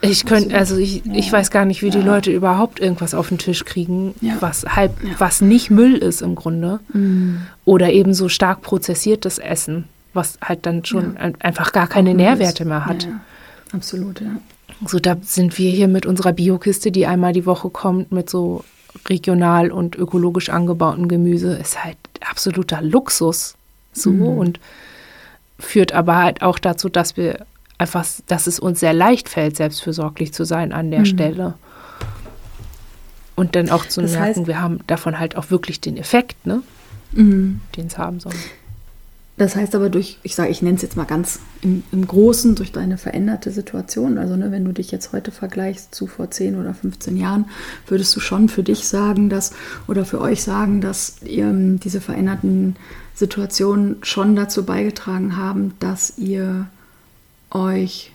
[0.00, 1.14] Ja, ich könnte, also ich, ja.
[1.14, 1.92] ich weiß gar nicht, wie ja.
[1.92, 6.36] die Leute überhaupt irgendwas auf den Tisch kriegen, was halb, was nicht Müll ist im
[6.36, 6.78] Grunde.
[6.92, 7.42] Mhm.
[7.64, 9.86] Oder eben so stark prozessiertes Essen
[10.18, 11.30] was halt dann schon ja.
[11.40, 13.08] einfach gar keine Nährwerte mehr hat.
[13.72, 14.36] Absolut, ja.
[14.86, 18.64] So, da sind wir hier mit unserer Biokiste, die einmal die Woche kommt, mit so
[19.06, 21.96] regional und ökologisch angebauten Gemüse, ist halt
[22.28, 23.54] absoluter Luxus.
[23.92, 24.38] So mhm.
[24.38, 24.60] und
[25.58, 27.46] führt aber halt auch dazu, dass wir
[27.78, 31.06] einfach, dass es uns sehr leicht fällt, selbstfürsorglich zu sein an der mhm.
[31.06, 31.54] Stelle.
[33.34, 36.44] Und dann auch zu das merken, heißt, wir haben davon halt auch wirklich den Effekt,
[36.44, 36.62] ne?
[37.12, 37.60] Mhm.
[37.76, 38.34] Den es haben soll.
[39.38, 42.56] Das heißt aber durch, ich sage, ich nenne es jetzt mal ganz im, im, Großen,
[42.56, 44.18] durch deine veränderte Situation.
[44.18, 47.44] Also ne, wenn du dich jetzt heute vergleichst zu vor 10 oder 15 Jahren,
[47.86, 49.52] würdest du schon für dich sagen, dass
[49.86, 52.74] oder für euch sagen, dass ihr diese veränderten
[53.14, 56.66] Situationen schon dazu beigetragen haben, dass ihr
[57.52, 58.12] euch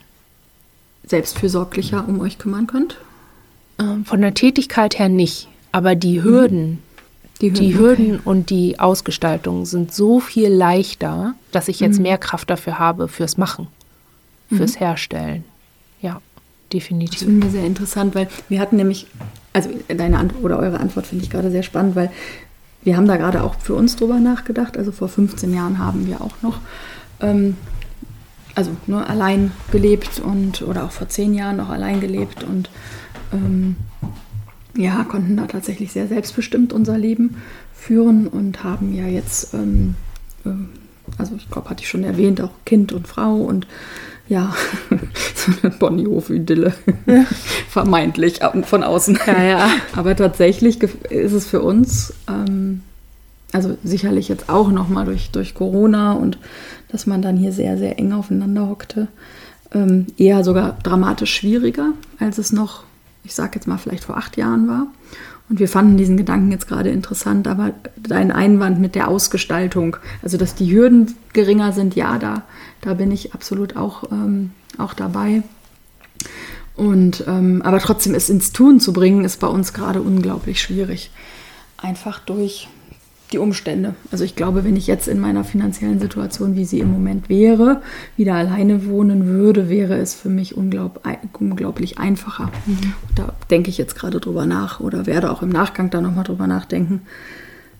[1.07, 2.97] selbstfürsorglicher um euch kümmern könnt?
[3.79, 6.79] Ähm, von der Tätigkeit her nicht, aber die Hürden,
[7.49, 8.21] die Hürden, die Hürden okay.
[8.25, 12.03] und die Ausgestaltung sind so viel leichter, dass ich jetzt mhm.
[12.03, 13.67] mehr Kraft dafür habe fürs Machen,
[14.49, 14.79] fürs mhm.
[14.79, 15.43] Herstellen.
[16.01, 16.21] Ja,
[16.71, 17.19] definitiv.
[17.19, 19.07] Das finde ich sehr interessant, weil wir hatten nämlich,
[19.53, 22.11] also deine Antwort oder eure Antwort finde ich gerade sehr spannend, weil
[22.83, 24.77] wir haben da gerade auch für uns drüber nachgedacht.
[24.77, 26.59] Also vor 15 Jahren haben wir auch noch
[27.21, 27.55] ähm,
[28.55, 32.69] also nur ne, allein gelebt und oder auch vor zehn Jahren noch allein gelebt und
[33.31, 33.75] ähm,
[34.75, 37.37] ja, konnten da tatsächlich sehr selbstbestimmt unser Leben
[37.75, 39.95] führen und haben ja jetzt, ähm,
[40.45, 40.49] äh,
[41.17, 43.67] also ich glaube, hatte ich schon erwähnt, auch Kind und Frau und
[44.29, 44.53] ja,
[45.35, 46.73] so eine Bonnyhof-Idylle.
[47.05, 47.25] Ja.
[47.69, 49.19] Vermeintlich von außen.
[49.27, 49.69] Ja, ja.
[49.95, 52.81] Aber tatsächlich ist es für uns, ähm,
[53.51, 56.37] also sicherlich jetzt auch nochmal durch, durch Corona und
[56.89, 59.07] dass man dann hier sehr, sehr eng aufeinander hockte,
[59.73, 62.83] ähm, eher sogar dramatisch schwieriger, als es noch,
[63.23, 64.87] ich sag jetzt mal, vielleicht vor acht Jahren war.
[65.49, 70.37] Und wir fanden diesen Gedanken jetzt gerade interessant, aber dein Einwand mit der Ausgestaltung, also
[70.37, 72.43] dass die Hürden geringer sind, ja, da,
[72.81, 75.43] da bin ich absolut auch, ähm, auch dabei.
[76.75, 81.11] Und ähm, aber trotzdem es ins Tun zu bringen, ist bei uns gerade unglaublich schwierig.
[81.77, 82.67] Einfach durch
[83.33, 83.95] die Umstände.
[84.11, 87.81] Also ich glaube, wenn ich jetzt in meiner finanziellen Situation, wie sie im Moment wäre,
[88.15, 91.01] wieder alleine wohnen würde, wäre es für mich unglaub,
[91.39, 92.51] unglaublich einfacher.
[92.65, 92.93] Mhm.
[93.15, 96.47] Da denke ich jetzt gerade drüber nach oder werde auch im Nachgang da nochmal drüber
[96.47, 97.01] nachdenken,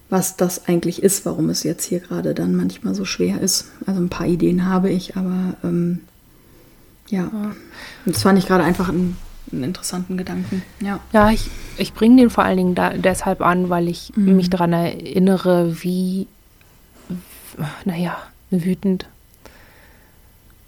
[0.09, 3.67] was das eigentlich ist, warum es jetzt hier gerade dann manchmal so schwer ist.
[3.85, 6.01] Also ein paar Ideen habe ich, aber ähm,
[7.07, 7.23] ja.
[8.05, 9.15] Und das fand ich gerade einfach ein
[9.53, 10.63] einen interessanten Gedanken.
[10.81, 14.35] Ja, ja ich, ich bringe den vor allen Dingen da, deshalb an, weil ich mhm.
[14.35, 16.27] mich daran erinnere, wie,
[17.85, 18.17] naja,
[18.49, 19.07] wütend,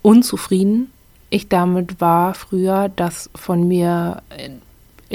[0.01, 0.91] unzufrieden
[1.35, 4.21] ich damit war früher, dass von mir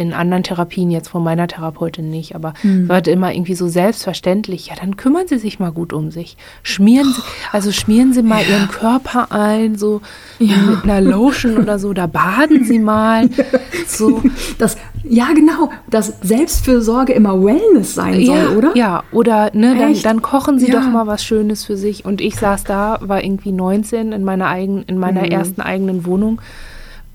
[0.00, 2.88] in anderen Therapien, jetzt von meiner Therapeutin nicht, aber mhm.
[2.88, 6.36] wird immer irgendwie so selbstverständlich, ja, dann kümmern Sie sich mal gut um sich.
[6.62, 8.48] Schmieren Sie, also schmieren Sie mal ja.
[8.48, 10.00] Ihren Körper ein, so
[10.38, 10.56] ja.
[10.56, 13.28] mit einer Lotion oder so, da baden Sie mal.
[13.86, 14.22] So.
[14.58, 18.76] Das, ja, genau, dass Selbstfürsorge immer Wellness sein soll, ja, oder?
[18.76, 22.04] Ja, oder ne, dann, dann, kochen Sie doch mal was Schönes für sich.
[22.04, 25.30] Und ich saß da, war irgendwie 19 in meiner, eigen, in meiner mhm.
[25.30, 26.40] ersten eigenen Wohnung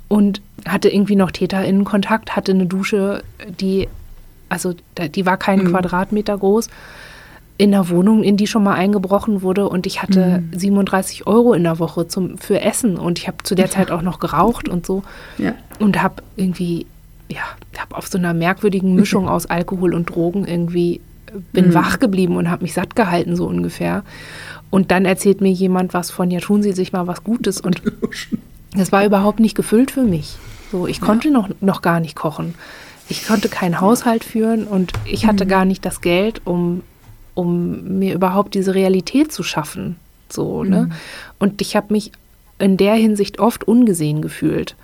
[0.08, 3.24] und hatte irgendwie noch TäterInnen-Kontakt, hatte eine Dusche,
[3.60, 3.88] die,
[4.50, 5.72] also die war keinen mhm.
[5.72, 6.70] Quadratmeter groß,
[7.58, 10.60] in der Wohnung, in die schon mal eingebrochen wurde und ich hatte mhm.
[10.60, 14.02] 37 Euro in der Woche zum, für Essen und ich habe zu der Zeit auch
[14.02, 15.04] noch geraucht und so
[15.38, 15.54] ja.
[15.80, 16.86] und habe irgendwie,
[17.30, 17.44] ja,
[17.78, 21.00] habe auf so einer merkwürdigen Mischung aus Alkohol und Drogen irgendwie,
[21.54, 21.74] bin mhm.
[21.74, 24.04] wach geblieben und habe mich satt gehalten, so ungefähr.
[24.70, 27.82] Und dann erzählt mir jemand was von, ja, tun Sie sich mal was Gutes und
[28.76, 30.38] das war überhaupt nicht gefüllt für mich.
[30.72, 32.56] So, ich konnte noch, noch gar nicht kochen.
[33.08, 35.50] Ich konnte keinen Haushalt führen und ich hatte mhm.
[35.50, 36.82] gar nicht das Geld, um,
[37.34, 39.98] um mir überhaupt diese Realität zu schaffen.
[40.30, 40.82] So, ne?
[40.82, 40.88] mhm.
[40.88, 40.96] ne?
[41.38, 42.12] Und ich habe mich
[42.58, 44.76] in der Hinsicht oft ungesehen gefühlt.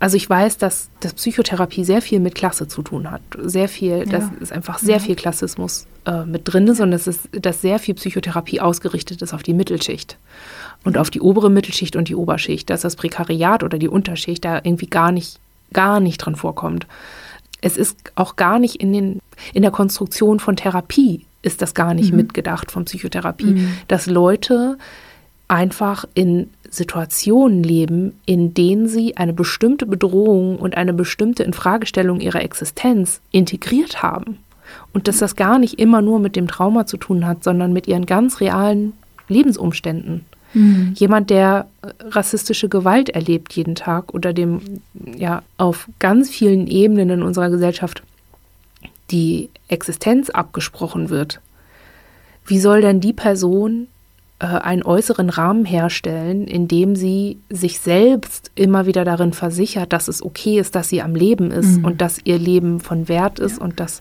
[0.00, 3.20] Also ich weiß, dass, dass Psychotherapie sehr viel mit Klasse zu tun hat.
[3.38, 4.04] Sehr viel, ja.
[4.06, 5.02] das ist einfach sehr ja.
[5.02, 9.34] viel Klassismus äh, mit drin ist und es ist, dass sehr viel Psychotherapie ausgerichtet ist
[9.34, 10.16] auf die Mittelschicht
[10.84, 14.56] und auf die obere Mittelschicht und die Oberschicht, dass das Prekariat oder die Unterschicht da
[14.56, 15.38] irgendwie gar nicht,
[15.74, 16.86] gar nicht dran vorkommt.
[17.60, 19.20] Es ist auch gar nicht in, den,
[19.52, 22.16] in der Konstruktion von Therapie ist das gar nicht mhm.
[22.16, 23.72] mitgedacht von Psychotherapie, mhm.
[23.88, 24.78] dass Leute
[25.48, 32.42] einfach in Situationen leben, in denen sie eine bestimmte Bedrohung und eine bestimmte Infragestellung ihrer
[32.42, 34.38] Existenz integriert haben.
[34.92, 37.88] Und dass das gar nicht immer nur mit dem Trauma zu tun hat, sondern mit
[37.88, 38.92] ihren ganz realen
[39.28, 40.24] Lebensumständen.
[40.54, 40.94] Mhm.
[40.96, 44.60] Jemand, der äh, rassistische Gewalt erlebt jeden Tag oder dem
[45.16, 48.02] ja auf ganz vielen Ebenen in unserer Gesellschaft
[49.10, 51.40] die Existenz abgesprochen wird.
[52.44, 53.88] Wie soll denn die Person
[54.46, 60.22] einen äußeren Rahmen herstellen, in dem sie sich selbst immer wieder darin versichert, dass es
[60.22, 61.84] okay ist, dass sie am Leben ist mhm.
[61.84, 63.64] und dass ihr Leben von Wert ist ja.
[63.64, 64.00] und dass,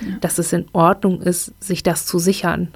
[0.00, 0.16] ja.
[0.20, 2.68] dass es in Ordnung ist, sich das zu sichern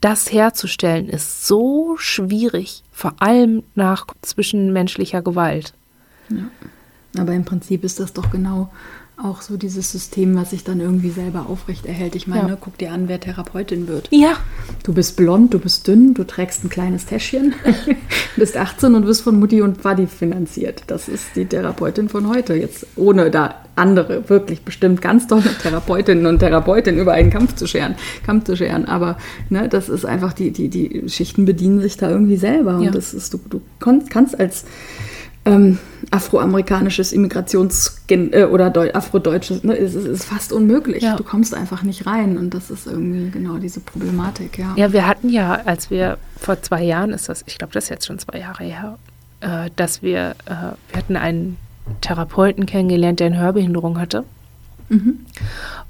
[0.00, 5.74] das herzustellen ist so schwierig, vor allem nach zwischenmenschlicher Gewalt.
[6.30, 6.50] Ja.
[7.18, 8.70] Aber im Prinzip ist das doch genau
[9.22, 12.14] auch so dieses System, was sich dann irgendwie selber aufrechterhält.
[12.14, 12.58] Ich meine, ja.
[12.60, 14.08] guck dir an, wer Therapeutin wird.
[14.10, 14.34] Ja.
[14.82, 17.54] Du bist blond, du bist dünn, du trägst ein kleines Täschchen,
[18.36, 20.84] bist 18 und wirst von Mutti und Vati finanziert.
[20.86, 22.54] Das ist die Therapeutin von heute.
[22.54, 27.66] Jetzt ohne da andere, wirklich bestimmt ganz tolle Therapeutinnen und Therapeutinnen über einen Kampf zu
[27.66, 28.86] scheren, Kampf zu scheren.
[28.86, 32.76] Aber ne, das ist einfach, die, die, die Schichten bedienen sich da irgendwie selber.
[32.76, 32.90] Und ja.
[32.90, 34.64] das ist, du, du kannst als
[35.44, 35.78] ähm,
[36.10, 41.02] afroamerikanisches Immigrations- äh, oder afrodeutsches, ne, es, es ist fast unmöglich.
[41.02, 41.16] Ja.
[41.16, 44.74] Du kommst einfach nicht rein und das ist irgendwie genau diese Problematik, ja.
[44.76, 47.90] Ja, wir hatten ja, als wir vor zwei Jahren ist das, ich glaube, das ist
[47.90, 48.98] jetzt schon zwei Jahre her,
[49.40, 50.50] äh, dass wir, äh,
[50.90, 51.56] wir hatten einen
[52.00, 54.24] Therapeuten kennengelernt, der eine Hörbehinderung hatte.
[54.88, 55.20] Mhm.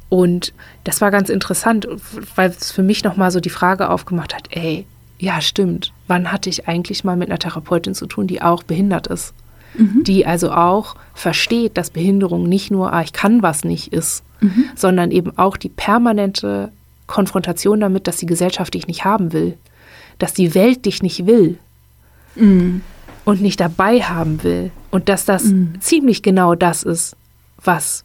[0.08, 0.52] Und
[0.84, 1.88] das war ganz interessant,
[2.34, 4.86] weil es für mich nochmal so die Frage aufgemacht hat, ey,
[5.18, 5.92] ja, stimmt.
[6.10, 9.32] Wann hatte ich eigentlich mal mit einer Therapeutin zu tun, die auch behindert ist?
[9.74, 10.02] Mhm.
[10.02, 14.64] Die also auch versteht, dass Behinderung nicht nur, ah, ich kann was nicht ist, mhm.
[14.74, 16.72] sondern eben auch die permanente
[17.06, 19.56] Konfrontation damit, dass die Gesellschaft dich nicht haben will,
[20.18, 21.58] dass die Welt dich nicht will
[22.34, 22.80] mhm.
[23.24, 25.80] und nicht dabei haben will und dass das mhm.
[25.80, 27.14] ziemlich genau das ist,
[27.62, 28.02] was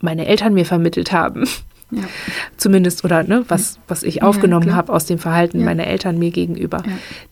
[0.00, 1.44] meine Eltern mir vermittelt haben.
[1.90, 2.02] Ja.
[2.56, 5.64] Zumindest, oder ne, was, was ich aufgenommen ja, habe aus dem Verhalten ja.
[5.64, 6.82] meiner Eltern mir gegenüber.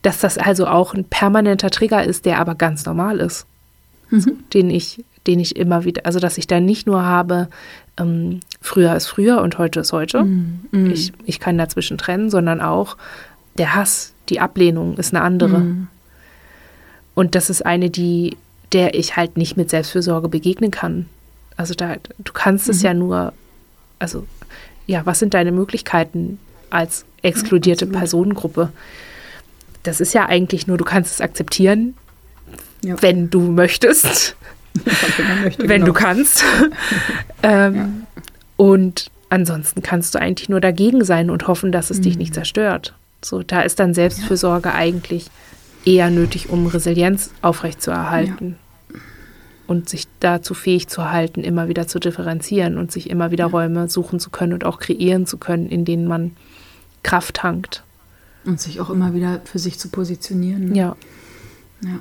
[0.03, 3.47] Dass das also auch ein permanenter Trigger ist, der aber ganz normal ist.
[4.11, 4.21] Mhm.
[4.21, 7.49] So, den ich, den ich immer wieder, also dass ich da nicht nur habe,
[7.99, 10.25] ähm, früher ist früher und heute ist heute.
[10.25, 10.61] Mhm.
[10.71, 10.91] mhm.
[10.91, 12.97] Ich, ich kann dazwischen trennen, sondern auch
[13.59, 15.59] der Hass, die Ablehnung ist eine andere.
[15.59, 15.89] Mhm.
[17.15, 18.37] Und das ist eine, die,
[18.73, 21.07] der ich halt nicht mit Selbstfürsorge begegnen kann.
[21.57, 22.85] Also da, du kannst es mhm.
[22.85, 23.33] ja nur,
[23.99, 24.27] also
[24.87, 26.39] ja, was sind deine Möglichkeiten
[26.71, 28.71] als exkludierte ja, Personengruppe?
[29.83, 31.95] Das ist ja eigentlich nur, du kannst es akzeptieren,
[32.83, 33.01] ja.
[33.01, 34.37] wenn du möchtest.
[34.85, 35.87] Ja, wenn, möchte, wenn genau.
[35.87, 36.45] du kannst.
[37.43, 38.07] ähm,
[38.57, 42.03] und ansonsten kannst du eigentlich nur dagegen sein und hoffen, dass es mhm.
[42.03, 42.95] dich nicht zerstört.
[43.23, 45.27] So, da ist dann Selbstfürsorge eigentlich
[45.85, 48.57] eher nötig, um Resilienz aufrechtzuerhalten
[49.67, 53.89] und sich dazu fähig zu halten, immer wieder zu differenzieren und sich immer wieder Räume
[53.89, 56.37] suchen zu können und auch kreieren zu können, in denen man
[57.03, 57.83] Kraft tankt.
[58.45, 60.71] Und sich auch immer wieder für sich zu positionieren.
[60.71, 60.77] Ne?
[60.77, 60.97] Ja.
[61.83, 62.01] ja.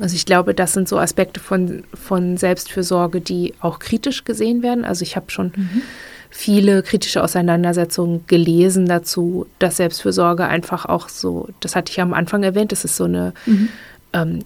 [0.00, 4.84] Also ich glaube, das sind so Aspekte von, von Selbstfürsorge, die auch kritisch gesehen werden.
[4.84, 5.82] Also ich habe schon mhm.
[6.30, 12.44] viele kritische Auseinandersetzungen gelesen dazu, dass Selbstfürsorge einfach auch so, das hatte ich am Anfang
[12.44, 13.68] erwähnt, das ist so eine mhm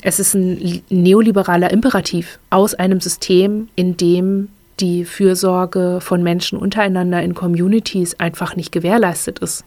[0.02, 4.48] es ist ein neoliberaler Imperativ aus einem System, in dem
[4.80, 9.64] die Fürsorge von Menschen untereinander in Communities einfach nicht gewährleistet ist.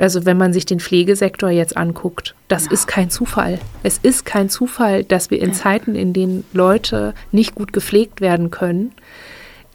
[0.00, 2.72] Also wenn man sich den Pflegesektor jetzt anguckt, das ja.
[2.72, 3.58] ist kein Zufall.
[3.82, 5.54] Es ist kein Zufall, dass wir in ja.
[5.54, 8.92] Zeiten, in denen Leute nicht gut gepflegt werden können,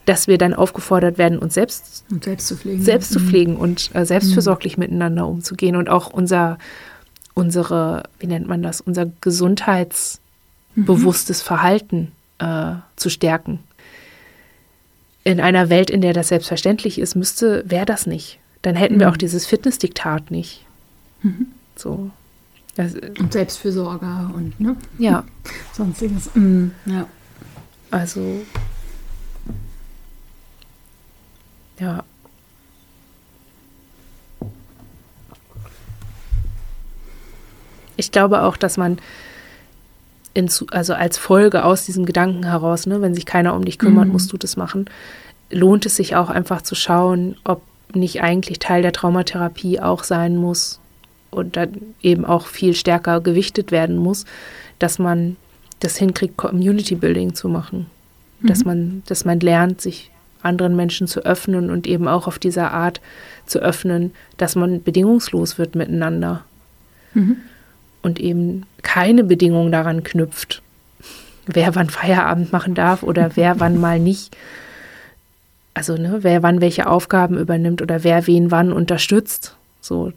[0.04, 3.28] dass wir dann aufgefordert werden, uns selbst, und selbst zu pflegen, selbst zu mhm.
[3.28, 4.84] pflegen und äh, selbstfürsorglich mhm.
[4.84, 6.58] miteinander umzugehen und auch unser
[7.38, 11.46] unsere, wie nennt man das, unser gesundheitsbewusstes mhm.
[11.46, 13.60] Verhalten äh, zu stärken.
[15.22, 18.40] In einer Welt, in der das selbstverständlich ist, müsste, wäre das nicht.
[18.62, 19.00] Dann hätten mhm.
[19.00, 20.66] wir auch dieses Fitnessdiktat nicht.
[21.22, 21.46] Mhm.
[21.76, 22.10] So.
[22.74, 24.74] Das, und Selbstfürsorge und ne?
[24.98, 25.22] Ja.
[25.72, 26.34] Sonstiges.
[26.34, 26.72] Mhm.
[26.86, 27.06] Ja.
[27.92, 28.40] Also
[31.78, 32.02] ja,
[37.98, 38.98] ich glaube auch, dass man
[40.32, 44.06] in, also als Folge aus diesem Gedanken heraus, ne, wenn sich keiner um dich kümmert,
[44.06, 44.12] mhm.
[44.12, 44.86] musst du das machen,
[45.50, 47.60] lohnt es sich auch einfach zu schauen, ob
[47.92, 50.78] nicht eigentlich Teil der Traumatherapie auch sein muss
[51.30, 54.26] und dann eben auch viel stärker gewichtet werden muss,
[54.78, 55.36] dass man
[55.80, 57.86] das hinkriegt, Community Building zu machen.
[58.40, 58.46] Mhm.
[58.46, 62.72] Dass man, dass man lernt, sich anderen Menschen zu öffnen und eben auch auf dieser
[62.72, 63.00] Art
[63.44, 66.44] zu öffnen, dass man bedingungslos wird miteinander.
[67.14, 67.38] Mhm
[68.02, 70.62] und eben keine Bedingung daran knüpft,
[71.46, 74.36] wer wann Feierabend machen darf oder wer wann mal nicht.
[75.74, 79.56] Also, ne, wer wann welche Aufgaben übernimmt oder wer wen wann unterstützt.
[79.80, 80.12] So.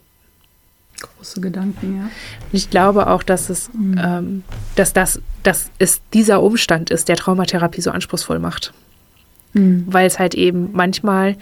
[1.00, 2.10] Große Gedanken, ja.
[2.52, 4.00] ich glaube auch, dass es, mhm.
[4.04, 4.44] ähm,
[4.76, 8.72] dass das, dass es dieser Umstand ist, der Traumatherapie so anspruchsvoll macht.
[9.54, 9.86] Mhm.
[9.88, 11.38] Weil es halt eben manchmal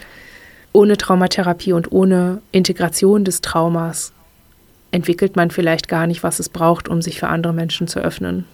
[0.72, 4.14] ohne Traumatherapie und ohne Integration des Traumas
[4.92, 8.46] entwickelt man vielleicht gar nicht, was es braucht, um sich für andere Menschen zu öffnen.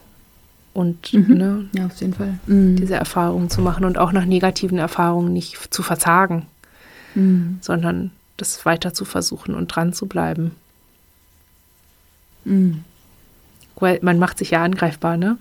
[0.73, 1.37] Und mhm.
[1.37, 2.37] ne, ja, auf jeden Fall.
[2.47, 2.75] Mhm.
[2.75, 6.47] diese Erfahrungen zu machen und auch nach negativen Erfahrungen nicht zu verzagen,
[7.13, 7.59] mhm.
[7.61, 10.51] sondern das weiter zu versuchen und dran zu bleiben.
[12.43, 12.83] Mhm.
[13.79, 15.37] Weil man macht sich ja angreifbar, ne?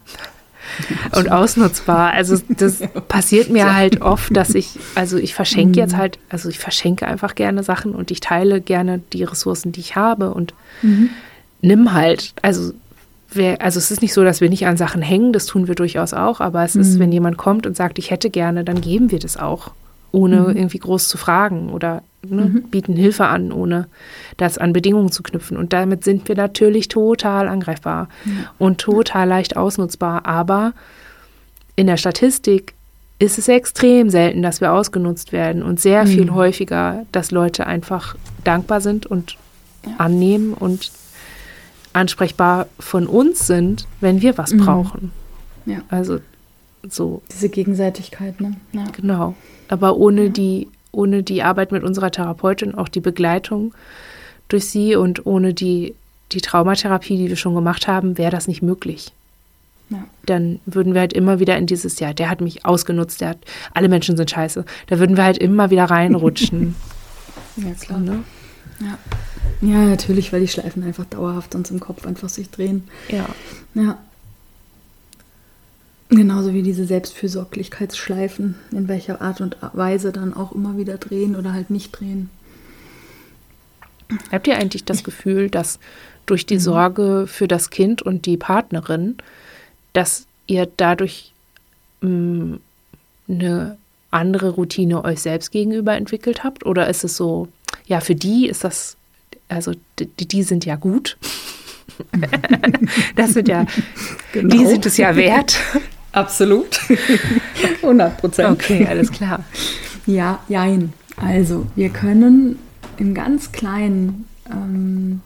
[1.17, 2.13] und ausnutzbar.
[2.13, 5.85] Also das passiert mir halt oft, dass ich, also ich verschenke mhm.
[5.85, 9.81] jetzt halt, also ich verschenke einfach gerne Sachen und ich teile gerne die Ressourcen, die
[9.81, 11.11] ich habe und mhm.
[11.61, 12.73] nimm halt, also
[13.31, 15.75] wer, also es ist nicht so, dass wir nicht an Sachen hängen, das tun wir
[15.75, 16.81] durchaus auch, aber es mhm.
[16.81, 19.73] ist, wenn jemand kommt und sagt, ich hätte gerne, dann geben wir das auch,
[20.13, 20.57] ohne mhm.
[20.57, 22.63] irgendwie groß zu fragen oder ne, mhm.
[22.71, 23.89] bieten Hilfe an, ohne
[24.37, 25.57] das an Bedingungen zu knüpfen.
[25.57, 28.33] Und damit sind wir natürlich total angreifbar ja.
[28.59, 30.27] und total leicht ausnutzbar.
[30.27, 30.73] Aber
[31.77, 32.75] in der Statistik
[33.19, 36.35] ist es extrem selten, dass wir ausgenutzt werden und sehr viel mhm.
[36.35, 39.37] häufiger, dass Leute einfach dankbar sind und
[39.87, 39.93] ja.
[39.99, 40.91] annehmen und
[41.93, 44.59] ansprechbar von uns sind, wenn wir was mhm.
[44.59, 45.13] brauchen.
[45.65, 45.79] Ja.
[45.89, 46.19] Also
[46.89, 47.23] so.
[47.31, 48.57] Diese Gegenseitigkeit, ne?
[48.73, 48.85] Ja.
[48.97, 49.35] Genau.
[49.69, 53.75] Aber ohne die ohne die Arbeit mit unserer Therapeutin, auch die Begleitung
[54.49, 55.95] durch sie und ohne die,
[56.33, 59.13] die Traumatherapie, die wir schon gemacht haben, wäre das nicht möglich.
[59.91, 60.05] Ja.
[60.27, 63.39] Dann würden wir halt immer wieder in dieses, ja, der hat mich ausgenutzt, der hat,
[63.75, 64.65] alle Menschen sind scheiße.
[64.87, 66.75] Da würden wir halt immer wieder reinrutschen.
[67.57, 67.99] ja, klar.
[67.99, 68.25] So, ne?
[68.81, 68.99] ja.
[69.61, 72.89] ja, natürlich, weil die Schleifen einfach dauerhaft uns im Kopf einfach sich drehen.
[73.09, 73.27] Ja.
[73.75, 73.99] Ja.
[76.15, 81.53] Genauso wie diese Selbstfürsorglichkeitsschleifen, in welcher Art und Weise dann auch immer wieder drehen oder
[81.53, 82.31] halt nicht drehen.
[84.31, 85.79] Habt ihr eigentlich das Gefühl, dass
[86.27, 86.61] durch die mhm.
[86.61, 89.17] Sorge für das Kind und die Partnerin,
[89.93, 91.33] dass ihr dadurch
[92.01, 92.61] mh, mm,
[93.29, 93.77] eine
[94.11, 96.65] andere Routine euch selbst gegenüber entwickelt habt?
[96.65, 97.49] Oder ist es so,
[97.87, 98.97] ja, für die ist das,
[99.49, 101.17] also die, die sind ja gut.
[103.17, 103.67] das sind ja,
[104.33, 104.55] genau.
[104.55, 105.59] die sind es ja wert.
[106.15, 106.81] Absolut.
[107.83, 108.51] 100 Prozent.
[108.51, 109.45] Okay, alles klar.
[110.07, 110.93] Ja, jein.
[111.17, 112.59] Also, wir können
[112.97, 115.21] im ganz Kleinen ähm,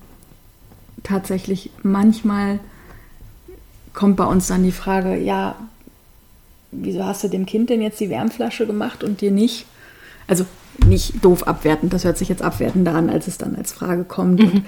[1.03, 2.61] tatsächlich manchmal
[3.93, 5.57] kommt bei uns dann die Frage, ja,
[6.71, 9.67] wieso hast du dem Kind denn jetzt die Wärmflasche gemacht und dir nicht?
[10.27, 10.47] Also
[10.87, 14.41] nicht doof abwertend, das hört sich jetzt abwertender an, als es dann als Frage kommt.
[14.41, 14.65] Mhm.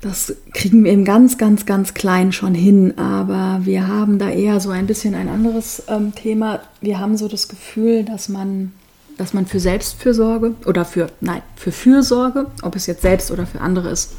[0.00, 4.60] Das kriegen wir im ganz, ganz, ganz klein schon hin, aber wir haben da eher
[4.60, 6.60] so ein bisschen ein anderes ähm, Thema.
[6.80, 8.72] Wir haben so das Gefühl, dass man,
[9.16, 13.60] dass man für Selbstfürsorge oder für, nein, für Fürsorge, ob es jetzt selbst oder für
[13.60, 14.12] andere ist,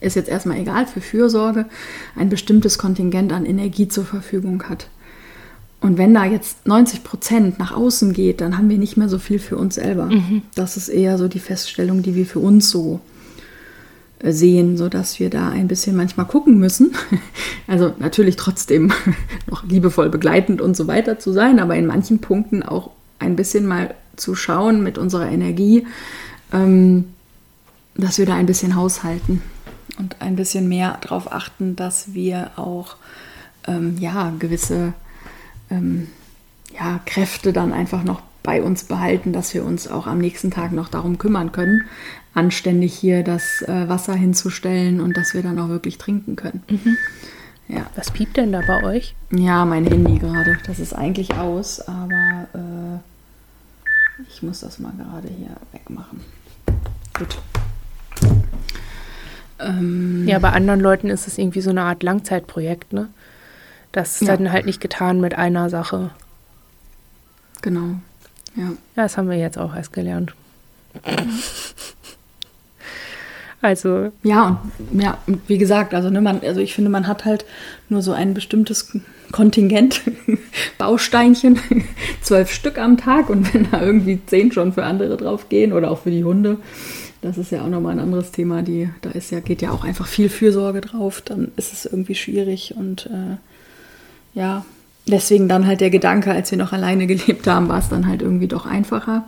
[0.00, 1.66] ist jetzt erstmal egal, für Fürsorge
[2.16, 4.88] ein bestimmtes Kontingent an Energie zur Verfügung hat.
[5.80, 9.18] Und wenn da jetzt 90 Prozent nach außen geht, dann haben wir nicht mehr so
[9.18, 10.06] viel für uns selber.
[10.06, 10.42] Mhm.
[10.56, 13.00] Das ist eher so die Feststellung, die wir für uns so
[14.22, 16.92] sehen, sodass wir da ein bisschen manchmal gucken müssen.
[17.70, 18.90] Also natürlich trotzdem
[19.46, 23.66] noch liebevoll begleitend und so weiter zu sein, aber in manchen Punkten auch ein bisschen
[23.66, 25.86] mal zu schauen mit unserer Energie,
[26.50, 27.04] ähm,
[27.94, 29.42] dass wir da ein bisschen haushalten
[29.98, 32.96] und ein bisschen mehr darauf achten, dass wir auch
[33.66, 34.94] ähm, ja, gewisse
[35.70, 36.08] ähm,
[36.72, 40.72] ja, Kräfte dann einfach noch bei uns behalten, dass wir uns auch am nächsten Tag
[40.72, 41.82] noch darum kümmern können,
[42.34, 46.62] anständig hier das äh, Wasser hinzustellen und dass wir dann auch wirklich trinken können.
[46.68, 46.96] Mhm.
[47.68, 47.86] Ja.
[47.96, 49.14] Was piept denn da bei euch?
[49.30, 50.58] Ja, mein Handy gerade.
[50.66, 56.20] Das ist eigentlich aus, aber äh, ich muss das mal gerade hier wegmachen.
[57.18, 57.38] Gut.
[59.58, 63.08] Ähm, ja, bei anderen Leuten ist es irgendwie so eine Art Langzeitprojekt, ne?
[63.92, 64.36] Das ist ja.
[64.36, 66.10] dann halt nicht getan mit einer Sache.
[67.62, 67.96] Genau.
[68.54, 68.64] Ja.
[68.64, 70.34] ja, das haben wir jetzt auch erst gelernt.
[73.60, 74.12] Also.
[74.22, 77.44] Ja, und ja, wie gesagt, also, ne, man, also ich finde, man hat halt
[77.88, 78.96] nur so ein bestimmtes
[79.32, 80.02] Kontingent,
[80.78, 81.58] Bausteinchen,
[82.22, 85.90] zwölf Stück am Tag und wenn da irgendwie zehn schon für andere drauf gehen oder
[85.90, 86.58] auch für die Hunde,
[87.20, 89.82] das ist ja auch nochmal ein anderes Thema, die, da ist ja, geht ja auch
[89.82, 94.64] einfach viel Fürsorge drauf, dann ist es irgendwie schwierig und äh, ja,
[95.06, 98.22] deswegen dann halt der Gedanke, als wir noch alleine gelebt haben, war es dann halt
[98.22, 99.24] irgendwie doch einfacher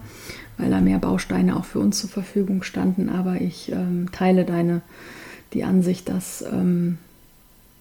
[0.61, 3.09] weil da mehr Bausteine auch für uns zur Verfügung standen.
[3.09, 4.83] Aber ich ähm, teile deine
[5.53, 6.99] die Ansicht, dass, ähm,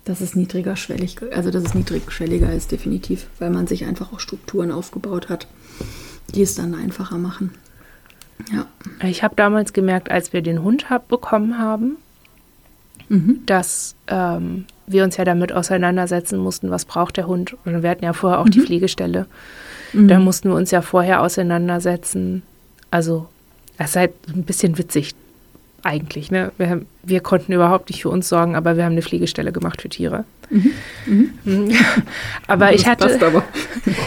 [0.05, 4.19] dass es niedriger schwellig, also dass es niedrigschwelliger ist, definitiv, weil man sich einfach auch
[4.19, 5.47] Strukturen aufgebaut hat,
[6.33, 7.51] die es dann einfacher machen.
[8.51, 8.65] Ja.
[9.07, 11.97] Ich habe damals gemerkt, als wir den Hund hab, bekommen haben,
[13.09, 13.41] mhm.
[13.45, 17.55] dass ähm, wir uns ja damit auseinandersetzen mussten, was braucht der Hund.
[17.65, 18.51] Und wir hatten ja vorher auch mhm.
[18.51, 19.27] die Pflegestelle.
[19.93, 20.07] Mhm.
[20.07, 22.43] Da mussten wir uns ja vorher auseinandersetzen,
[22.91, 23.27] also,
[23.77, 25.13] es ist halt ein bisschen witzig
[25.83, 26.31] eigentlich.
[26.31, 26.51] Ne?
[26.57, 29.89] Wir, wir, konnten überhaupt nicht für uns sorgen, aber wir haben eine Pflegestelle gemacht für
[29.89, 30.25] Tiere.
[30.49, 31.31] Mhm.
[31.45, 31.71] Mhm.
[32.47, 33.07] aber ich hatte.
[33.07, 33.43] Passt aber.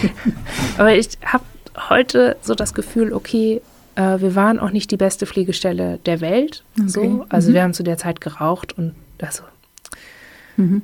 [0.78, 1.45] aber ich habe
[1.89, 3.62] heute so das Gefühl, okay,
[3.95, 6.64] äh, wir waren auch nicht die beste Pflegestelle der Welt.
[6.78, 6.89] Okay.
[6.89, 7.26] So.
[7.28, 7.55] Also mhm.
[7.55, 9.45] wir haben zu der Zeit geraucht und also,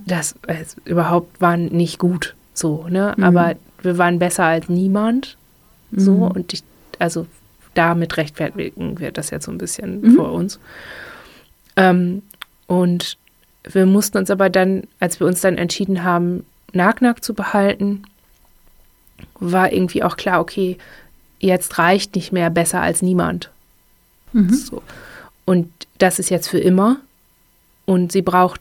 [0.07, 2.35] das äh, überhaupt war nicht gut.
[2.55, 3.15] So, ne?
[3.17, 3.25] Mhm.
[3.25, 5.37] Aber wir waren besser als niemand.
[5.93, 6.13] So.
[6.13, 6.23] Mhm.
[6.23, 6.63] Und ich,
[6.99, 7.27] also
[7.79, 10.15] damit rechtfertigen wir das jetzt so ein bisschen mhm.
[10.17, 10.59] vor uns.
[11.77, 12.23] Ähm,
[12.67, 13.17] und
[13.63, 18.03] wir mussten uns aber dann, als wir uns dann entschieden haben, Nagnack zu behalten,
[19.39, 20.77] war irgendwie auch klar, okay,
[21.39, 23.51] jetzt reicht nicht mehr besser als niemand.
[24.33, 24.53] Mhm.
[24.53, 24.83] So.
[25.45, 26.97] Und das ist jetzt für immer.
[27.87, 28.61] Und sie braucht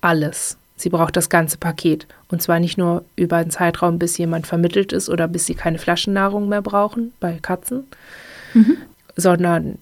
[0.00, 0.56] alles.
[0.76, 2.06] Sie braucht das ganze Paket.
[2.28, 5.78] Und zwar nicht nur über einen Zeitraum, bis jemand vermittelt ist oder bis sie keine
[5.78, 7.84] Flaschennahrung mehr brauchen bei Katzen,
[8.54, 8.76] mhm.
[9.16, 9.78] sondern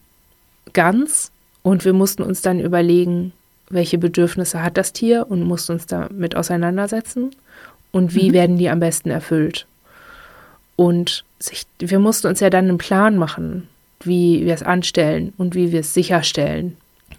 [0.73, 1.31] ganz.
[1.63, 3.33] Und wir mussten uns dann überlegen,
[3.71, 7.31] welche Bedürfnisse hat das Tier und mussten uns damit auseinandersetzen
[7.93, 8.35] und wie mhm.
[8.35, 9.67] werden die am besten erfüllt.
[10.77, 13.69] Und sich, wir mussten uns ja dann einen Plan machen,
[14.01, 16.77] wie wir es anstellen und wie wir es sicherstellen.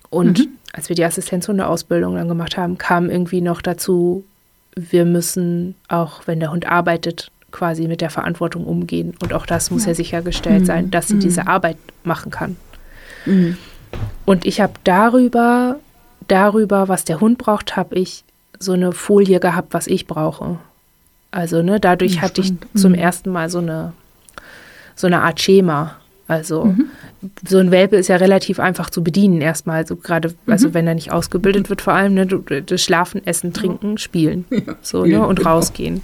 [0.09, 0.47] Und mhm.
[0.73, 4.23] als wir die Assistenzhundeausbildung dann gemacht haben, kam irgendwie noch dazu,
[4.75, 9.13] wir müssen auch, wenn der Hund arbeitet, quasi mit der Verantwortung umgehen.
[9.21, 10.65] Und auch das muss ja, ja sichergestellt mhm.
[10.65, 11.21] sein, dass sie mhm.
[11.21, 12.57] diese Arbeit machen kann.
[13.25, 13.57] Mhm.
[14.25, 15.79] Und ich habe darüber,
[16.27, 18.25] darüber, was der Hund braucht, habe ich
[18.59, 20.59] so eine Folie gehabt, was ich brauche.
[21.31, 22.97] Also, ne, dadurch ja, hatte ich zum mhm.
[22.97, 23.93] ersten Mal so eine,
[24.95, 25.95] so eine Art Schema.
[26.27, 26.89] Also mhm.
[27.47, 29.77] so ein Welpe ist ja relativ einfach zu bedienen erstmal.
[29.77, 30.51] Also gerade, mhm.
[30.51, 34.45] also wenn er nicht ausgebildet wird, vor allem, ne, das Schlafen, Essen, Trinken, Spielen.
[34.49, 35.51] Ja, so, ne, und genau.
[35.51, 36.01] rausgehen.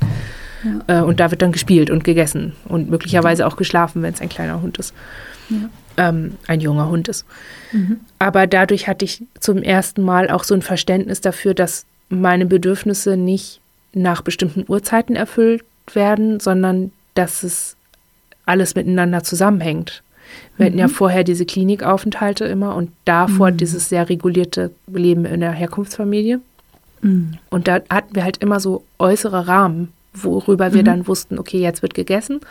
[0.64, 0.99] Ja.
[0.99, 4.30] Äh, und da wird dann gespielt und gegessen und möglicherweise auch geschlafen, wenn es ein
[4.30, 4.93] kleiner Hund ist.
[5.49, 5.70] Ja.
[5.97, 7.26] Ähm, ein junger Hund ist.
[7.72, 7.99] Mhm.
[8.20, 13.18] Aber dadurch hatte ich zum ersten Mal auch so ein Verständnis dafür, dass meine Bedürfnisse
[13.18, 13.59] nicht
[13.93, 17.76] nach bestimmten Uhrzeiten erfüllt werden, sondern dass es
[18.45, 20.01] alles miteinander zusammenhängt.
[20.57, 20.91] Wir hatten ja mhm.
[20.91, 23.57] vorher diese Klinikaufenthalte immer und davor mhm.
[23.57, 26.39] dieses sehr regulierte Leben in der Herkunftsfamilie.
[27.01, 27.38] Mhm.
[27.49, 30.86] Und da hatten wir halt immer so äußere Rahmen, worüber wir mhm.
[30.86, 32.41] dann wussten, okay, jetzt wird gegessen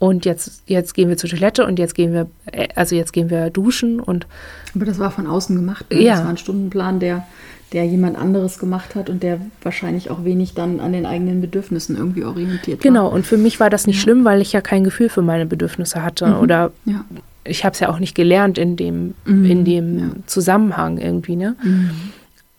[0.00, 3.28] und jetzt, jetzt gehen wir zur Toilette und jetzt gehen wir, äh, also jetzt gehen
[3.28, 4.26] wir duschen und.
[4.74, 5.84] Aber das war von außen gemacht.
[5.92, 6.02] Ne?
[6.02, 6.14] Ja.
[6.14, 7.26] Das war ein Stundenplan, der,
[7.74, 11.98] der jemand anderes gemacht hat und der wahrscheinlich auch wenig dann an den eigenen Bedürfnissen
[11.98, 13.00] irgendwie orientiert genau.
[13.00, 13.10] war.
[13.10, 14.02] Genau, und für mich war das nicht ja.
[14.02, 16.36] schlimm, weil ich ja kein Gefühl für meine Bedürfnisse hatte mhm.
[16.38, 17.04] oder ja.
[17.44, 19.44] ich habe es ja auch nicht gelernt in dem, mhm.
[19.44, 20.08] in dem ja.
[20.26, 21.56] Zusammenhang irgendwie, ne?
[21.62, 21.90] Mhm.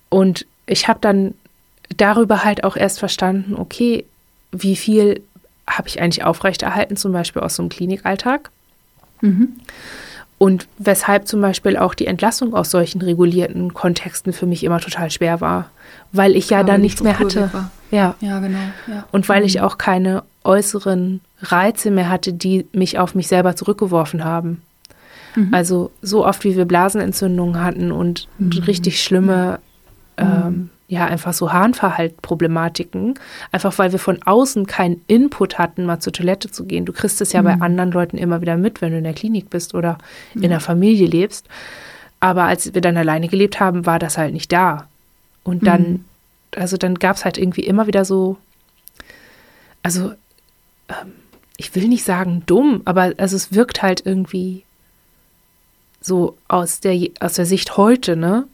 [0.09, 1.33] Und ich habe dann
[1.97, 4.05] darüber halt auch erst verstanden, okay,
[4.51, 5.21] wie viel
[5.67, 8.51] habe ich eigentlich aufrechterhalten, zum Beispiel aus so einem Klinikalltag.
[9.21, 9.49] Mhm.
[10.37, 15.11] Und weshalb zum Beispiel auch die Entlassung aus solchen regulierten Kontexten für mich immer total
[15.11, 15.69] schwer war,
[16.11, 17.51] weil ich ja, ja dann nichts mehr hatte.
[17.91, 18.15] Ja.
[18.21, 18.57] ja, genau.
[18.87, 19.05] Ja.
[19.11, 19.45] Und weil mhm.
[19.45, 24.63] ich auch keine äußeren Reize mehr hatte, die mich auf mich selber zurückgeworfen haben.
[25.35, 25.53] Mhm.
[25.53, 28.51] Also so oft, wie wir Blasenentzündungen hatten und mhm.
[28.65, 29.59] richtig schlimme
[30.17, 33.13] ähm, ja einfach so Harnverhaltproblematiken,
[33.53, 36.83] einfach weil wir von außen keinen Input hatten, mal zur Toilette zu gehen.
[36.83, 37.45] Du kriegst es ja mhm.
[37.45, 39.97] bei anderen Leuten immer wieder mit, wenn du in der Klinik bist oder
[40.35, 41.47] in der Familie lebst.
[42.19, 44.89] Aber als wir dann alleine gelebt haben, war das halt nicht da.
[45.43, 46.05] Und dann, mhm.
[46.57, 48.37] also dann gab es halt irgendwie immer wieder so,
[49.83, 50.11] also
[50.89, 51.13] ähm,
[51.55, 54.65] ich will nicht sagen dumm, aber also es wirkt halt irgendwie
[56.01, 58.45] so aus der, aus der Sicht heute, ne?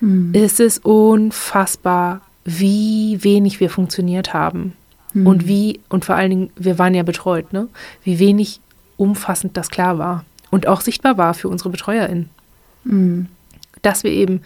[0.00, 0.34] Mhm.
[0.34, 4.74] ist es unfassbar, wie wenig wir funktioniert haben.
[5.12, 5.26] Mhm.
[5.26, 7.68] Und wie, und vor allen Dingen, wir waren ja betreut, ne?
[8.02, 8.60] Wie wenig
[8.96, 10.24] umfassend das klar war.
[10.50, 12.30] Und auch sichtbar war für unsere BetreuerInnen.
[12.84, 13.26] Mhm.
[13.82, 14.42] Dass wir eben,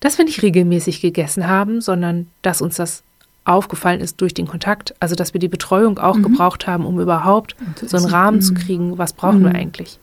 [0.00, 3.02] dass wir nicht regelmäßig gegessen haben, sondern dass uns das
[3.44, 4.94] aufgefallen ist durch den Kontakt.
[5.00, 6.22] Also, dass wir die Betreuung auch mhm.
[6.22, 8.58] gebraucht haben, um überhaupt so einen Rahmen zu mhm.
[8.58, 9.56] kriegen, was brauchen wir mhm.
[9.56, 9.98] eigentlich.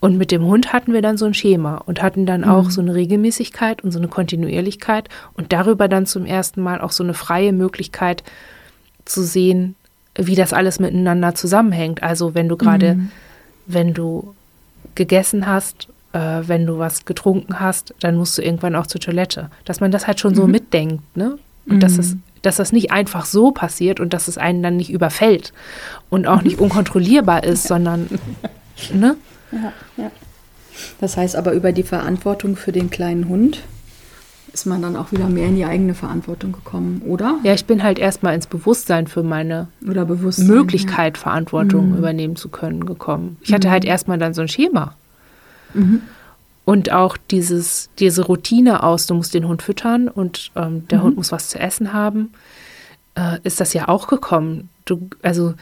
[0.00, 2.48] Und mit dem Hund hatten wir dann so ein Schema und hatten dann mhm.
[2.48, 6.92] auch so eine Regelmäßigkeit und so eine Kontinuierlichkeit und darüber dann zum ersten Mal auch
[6.92, 8.22] so eine freie Möglichkeit
[9.04, 9.74] zu sehen,
[10.18, 12.02] wie das alles miteinander zusammenhängt.
[12.02, 13.10] Also wenn du gerade, mhm.
[13.66, 14.34] wenn du
[14.94, 19.50] gegessen hast, äh, wenn du was getrunken hast, dann musst du irgendwann auch zur Toilette.
[19.64, 20.36] Dass man das halt schon mhm.
[20.36, 21.38] so mitdenkt, ne?
[21.68, 22.22] Und dass es mhm.
[22.42, 25.52] dass das nicht einfach so passiert und dass es einen dann nicht überfällt
[26.10, 28.08] und auch nicht unkontrollierbar ist, sondern
[28.94, 29.16] ne?
[29.52, 30.10] Ja, ja.
[31.00, 33.62] Das heißt aber über die Verantwortung für den kleinen Hund
[34.52, 37.38] ist man dann auch wieder mehr in die eigene Verantwortung gekommen, oder?
[37.42, 41.22] Ja, ich bin halt erstmal ins Bewusstsein für meine Möglichkeit, ja.
[41.22, 41.98] Verantwortung mhm.
[41.98, 43.36] übernehmen zu können, gekommen.
[43.42, 43.72] Ich hatte mhm.
[43.72, 44.94] halt erstmal dann so ein Schema.
[45.74, 46.00] Mhm.
[46.64, 51.12] Und auch dieses, diese Routine aus, du musst den Hund füttern und ähm, der Hund
[51.12, 51.16] mhm.
[51.18, 52.32] muss was zu essen haben,
[53.14, 54.70] äh, ist das ja auch gekommen.
[54.86, 55.52] Du, also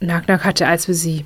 [0.00, 1.24] Nagnak hatte, als wir sie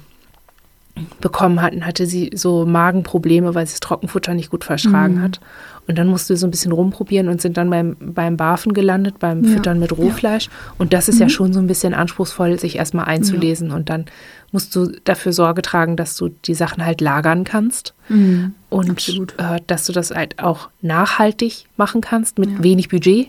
[1.20, 5.22] bekommen hatten, hatte sie so Magenprobleme, weil sie das Trockenfutter nicht gut vertragen mhm.
[5.22, 5.40] hat.
[5.86, 9.18] Und dann mussten wir so ein bisschen rumprobieren und sind dann beim, beim Barfen gelandet,
[9.18, 9.53] beim ja.
[9.53, 10.46] Füttern mit Rohfleisch.
[10.46, 10.53] Ja.
[10.76, 11.22] Und das ist mhm.
[11.22, 13.70] ja schon so ein bisschen anspruchsvoll, sich erstmal einzulesen.
[13.70, 13.76] Ja.
[13.76, 14.05] Und dann
[14.53, 17.94] musst du dafür Sorge tragen, dass du die Sachen halt lagern kannst.
[18.11, 18.55] Mhm.
[18.68, 23.28] Und äh, dass du das halt auch nachhaltig machen kannst mit wenig Budget.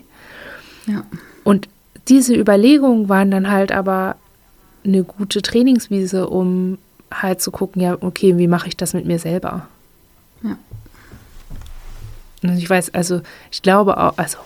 [1.44, 1.68] Und
[2.08, 4.16] diese Überlegungen waren dann halt aber
[4.84, 6.78] eine gute Trainingswiese, um
[7.10, 9.66] halt zu gucken, ja, okay, wie mache ich das mit mir selber?
[10.42, 10.56] Ja.
[12.42, 14.38] Und ich weiß, also ich glaube auch, also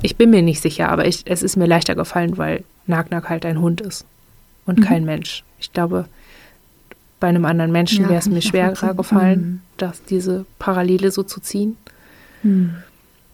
[0.00, 3.46] ich bin mir nicht sicher, aber ich, es ist mir leichter gefallen, weil Nagnak halt
[3.46, 4.04] ein Hund ist
[4.66, 4.84] und mhm.
[4.84, 5.44] kein Mensch.
[5.58, 6.06] Ich glaube,
[7.20, 9.60] bei einem anderen Menschen ja, wäre es mir schwerer gefallen, mhm.
[9.76, 11.76] dass diese Parallele so zu ziehen.
[12.42, 12.74] Mhm.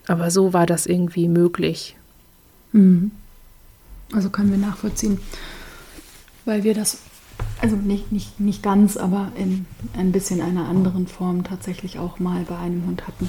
[0.07, 1.97] Aber so war das irgendwie möglich.
[2.73, 3.13] Mhm.
[4.13, 5.19] Also können wir nachvollziehen,
[6.45, 6.99] weil wir das,
[7.61, 12.45] also nicht, nicht, nicht ganz, aber in ein bisschen einer anderen Form tatsächlich auch mal
[12.49, 13.29] bei einem Hund hatten,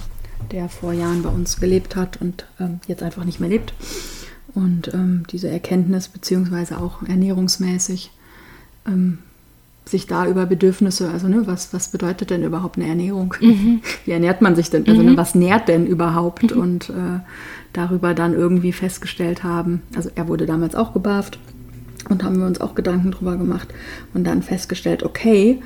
[0.52, 3.74] der vor Jahren bei uns gelebt hat und ähm, jetzt einfach nicht mehr lebt.
[4.54, 8.12] Und ähm, diese Erkenntnis, beziehungsweise auch ernährungsmäßig,
[8.88, 9.20] ähm,
[9.86, 13.34] sich da über Bedürfnisse, also ne, was, was bedeutet denn überhaupt eine Ernährung?
[13.42, 13.82] Mhm.
[14.06, 14.88] Wie ernährt man sich denn?
[14.88, 15.16] Also ne, mhm.
[15.16, 16.56] ne, was nährt denn überhaupt?
[16.56, 16.62] Mhm.
[16.62, 17.20] Und äh,
[17.74, 21.40] darüber dann irgendwie festgestellt haben, also er wurde damals auch gebarft
[22.10, 23.70] und haben wir uns auch Gedanken drüber gemacht
[24.14, 25.62] und dann festgestellt, okay,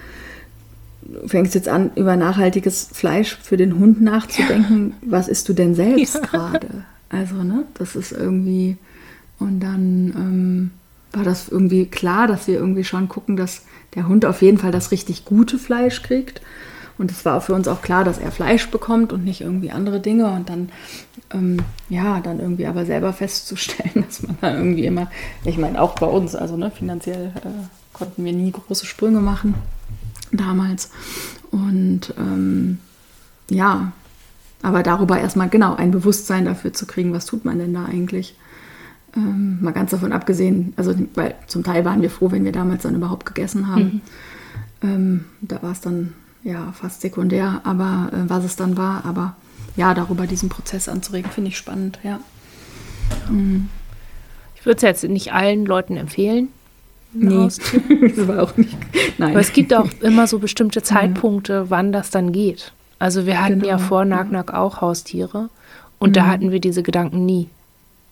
[1.02, 4.94] du fängst jetzt an, über nachhaltiges Fleisch für den Hund nachzudenken.
[5.02, 5.12] Ja.
[5.12, 6.22] Was isst du denn selbst ja.
[6.22, 6.68] gerade?
[7.10, 8.78] Also, ne, das ist irgendwie.
[9.40, 10.72] Und dann ähm,
[11.12, 13.64] war das irgendwie klar, dass wir irgendwie schon gucken, dass
[13.96, 16.42] der Hund auf jeden Fall das richtig gute Fleisch kriegt.
[16.98, 20.00] Und es war für uns auch klar, dass er Fleisch bekommt und nicht irgendwie andere
[20.00, 20.32] Dinge.
[20.32, 20.70] Und dann,
[21.34, 21.58] ähm,
[21.90, 25.10] ja, dann irgendwie aber selber festzustellen, dass man da irgendwie immer,
[25.44, 27.50] ich meine, auch bei uns, also ne, finanziell äh,
[27.94, 29.56] konnten wir nie große Sprünge machen
[30.32, 30.92] damals.
[31.52, 32.80] Und ähm,
[33.50, 33.92] ja,
[34.62, 38.36] aber darüber erstmal genau ein Bewusstsein dafür zu kriegen, was tut man denn da eigentlich.
[39.16, 42.82] Ähm, mal ganz davon abgesehen, also weil zum Teil waren wir froh, wenn wir damals
[42.82, 44.02] dann überhaupt gegessen haben.
[44.82, 44.90] Mhm.
[44.90, 46.14] Ähm, da war es dann
[46.44, 49.36] ja fast sekundär, aber äh, was es dann war, aber
[49.76, 52.20] ja, darüber diesen Prozess anzuregen, finde ich spannend, ja.
[53.30, 53.70] Mhm.
[54.56, 56.50] Ich würde es jetzt nicht allen Leuten empfehlen.
[57.14, 57.48] Nee,
[58.16, 58.78] das war auch nicht.
[59.18, 59.32] Nein.
[59.32, 61.70] Aber es gibt auch immer so bestimmte Zeitpunkte, ja.
[61.70, 62.74] wann das dann geht.
[63.00, 63.68] Also wir hatten genau.
[63.68, 65.50] ja vor Nagnak auch Haustiere
[66.00, 66.14] und mhm.
[66.14, 67.50] da hatten wir diese Gedanken nie.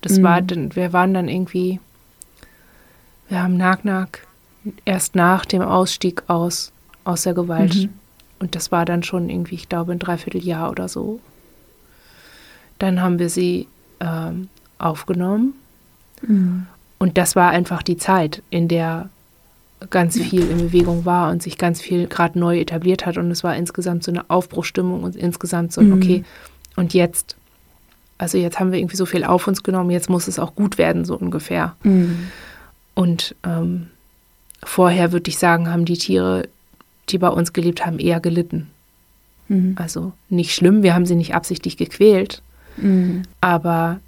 [0.02, 0.24] Das mhm.
[0.24, 1.80] war dann, wir waren dann irgendwie,
[3.30, 4.28] wir haben Nagnak
[4.86, 6.72] erst nach dem Ausstieg aus,
[7.04, 7.76] aus der Gewalt.
[7.76, 8.01] Mhm.
[8.42, 11.20] Und das war dann schon irgendwie, ich glaube, ein Dreivierteljahr oder so.
[12.80, 13.68] Dann haben wir sie
[14.00, 15.54] ähm, aufgenommen.
[16.22, 16.66] Mhm.
[16.98, 19.10] Und das war einfach die Zeit, in der
[19.90, 23.18] ganz viel in Bewegung war und sich ganz viel gerade neu etabliert hat.
[23.18, 25.94] Und es war insgesamt so eine Aufbruchstimmung und insgesamt so, mhm.
[25.94, 26.24] okay,
[26.76, 27.36] und jetzt
[28.22, 30.78] also jetzt haben wir irgendwie so viel auf uns genommen, jetzt muss es auch gut
[30.78, 31.76] werden, so ungefähr.
[31.82, 32.28] Mhm.
[32.94, 33.88] Und ähm,
[34.64, 36.48] vorher würde ich sagen, haben die Tiere,
[37.12, 38.70] die bei uns gelebt haben, eher gelitten.
[39.48, 39.76] Mhm.
[39.78, 42.42] Also nicht schlimm, wir haben sie nicht absichtlich gequält,
[42.78, 43.24] mhm.
[43.42, 44.00] aber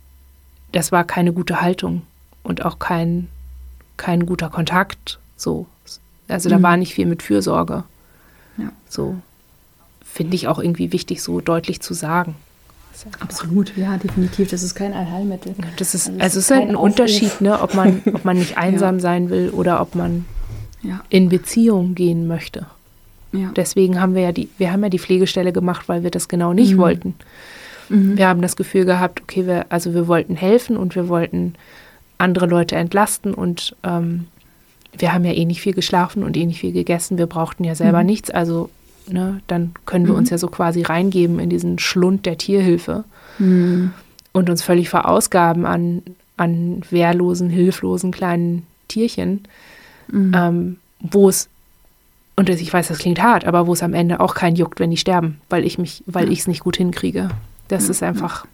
[0.72, 2.04] das war keine gute Haltung
[2.44, 3.28] und auch kein,
[3.98, 5.20] kein guter Kontakt.
[5.38, 5.68] So.
[6.28, 6.64] Also da mhm.
[6.64, 7.84] war nicht viel mit Fürsorge.
[8.58, 8.72] Ja.
[8.88, 9.18] So
[10.14, 12.36] finde ich auch irgendwie wichtig, so deutlich zu sagen.
[13.20, 14.52] Absolut, ja, definitiv.
[14.52, 15.56] Das ist kein Allheilmittel.
[15.78, 16.92] Das ist, also, also es ist halt ein Aufruf.
[16.92, 19.02] Unterschied, ne, ob man, ob man nicht einsam ja.
[19.02, 20.26] sein will oder ob man
[20.84, 21.02] ja.
[21.10, 22.68] in Beziehung gehen möchte.
[23.34, 23.52] Ja.
[23.56, 26.54] Deswegen haben wir ja die, wir haben ja die Pflegestelle gemacht, weil wir das genau
[26.54, 26.78] nicht mhm.
[26.78, 27.16] wollten.
[27.90, 28.18] Mhm.
[28.18, 31.56] Wir haben das Gefühl gehabt, okay, wir, also wir wollten helfen und wir wollten
[32.18, 34.28] andere Leute entlasten und ähm,
[34.98, 37.18] wir haben ja eh nicht viel geschlafen und eh nicht viel gegessen.
[37.18, 38.06] Wir brauchten ja selber mhm.
[38.06, 38.70] nichts, also
[39.08, 40.20] ne, dann können wir mhm.
[40.20, 43.04] uns ja so quasi reingeben in diesen Schlund der Tierhilfe
[43.40, 43.92] mhm.
[44.32, 46.04] und uns völlig verausgaben an,
[46.38, 49.42] an wehrlosen, hilflosen kleinen Tierchen,
[50.12, 50.32] mhm.
[50.36, 51.50] ähm, wo es,
[52.36, 54.90] und ich weiß, das klingt hart, aber wo es am Ende auch kein juckt, wenn
[54.90, 57.30] die sterben, weil ich mich, weil ich es nicht gut hinkriege.
[57.68, 58.46] Das ist einfach,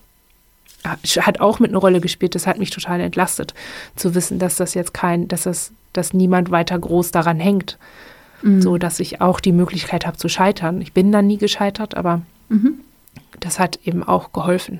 [0.83, 3.53] hat auch mit einer Rolle gespielt, das hat mich total entlastet,
[3.95, 7.77] zu wissen, dass das jetzt kein, dass das, dass niemand weiter groß daran hängt
[8.41, 8.61] mhm.
[8.61, 10.81] so dass ich auch die Möglichkeit habe zu scheitern.
[10.81, 12.79] Ich bin dann nie gescheitert, aber mhm.
[13.39, 14.79] das hat eben auch geholfen.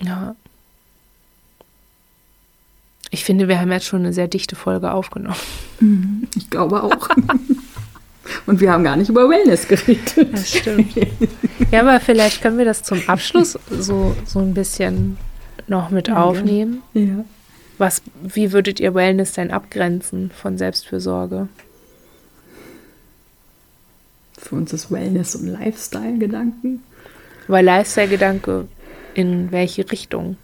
[0.00, 0.36] Ja.
[3.10, 5.36] Ich finde, wir haben jetzt schon eine sehr dichte Folge aufgenommen.
[5.80, 6.28] Mhm.
[6.34, 7.08] Ich glaube auch.
[8.46, 10.32] Und wir haben gar nicht über Wellness geredet.
[10.32, 10.94] Das stimmt.
[11.70, 15.16] Ja, aber vielleicht können wir das zum Abschluss so, so ein bisschen
[15.68, 16.82] noch mit ja, aufnehmen.
[16.94, 17.24] Ja.
[17.78, 21.48] Was, wie würdet ihr Wellness denn abgrenzen von Selbstfürsorge?
[24.38, 26.82] Für uns ist Wellness und Lifestyle-Gedanken.
[27.48, 28.68] Weil Lifestyle-Gedanke
[29.14, 30.36] in welche Richtung?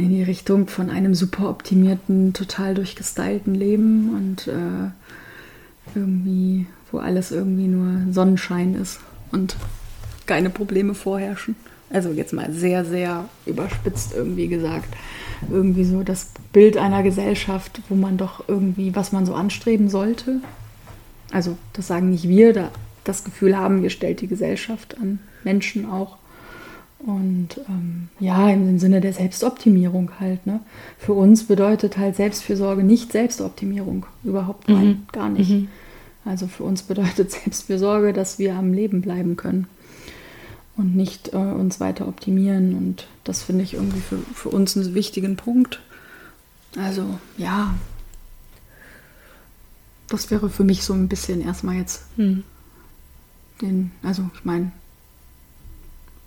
[0.00, 4.90] In die Richtung von einem super optimierten, total durchgestylten Leben und äh,
[5.94, 9.56] irgendwie, wo alles irgendwie nur Sonnenschein ist und
[10.24, 11.54] keine Probleme vorherrschen
[11.90, 14.88] Also jetzt mal sehr, sehr überspitzt irgendwie gesagt.
[15.50, 20.40] Irgendwie so das Bild einer Gesellschaft, wo man doch irgendwie, was man so anstreben sollte.
[21.30, 22.70] Also das sagen nicht wir, da
[23.04, 26.16] das Gefühl haben, wir stellt die Gesellschaft an Menschen auch.
[27.06, 30.46] Und ähm, ja, im Sinne der Selbstoptimierung halt.
[30.46, 30.60] Ne?
[30.98, 34.06] Für uns bedeutet halt Selbstfürsorge nicht Selbstoptimierung.
[34.22, 35.06] Überhaupt mhm.
[35.12, 35.50] gar nicht.
[35.50, 35.68] Mhm.
[36.24, 39.66] Also für uns bedeutet Selbstfürsorge, dass wir am Leben bleiben können
[40.76, 42.74] und nicht äh, uns weiter optimieren.
[42.74, 45.80] Und das finde ich irgendwie für, für uns einen wichtigen Punkt.
[46.76, 47.74] Also ja,
[50.08, 52.44] das wäre für mich so ein bisschen erstmal jetzt mhm.
[53.62, 54.72] den, also ich meine,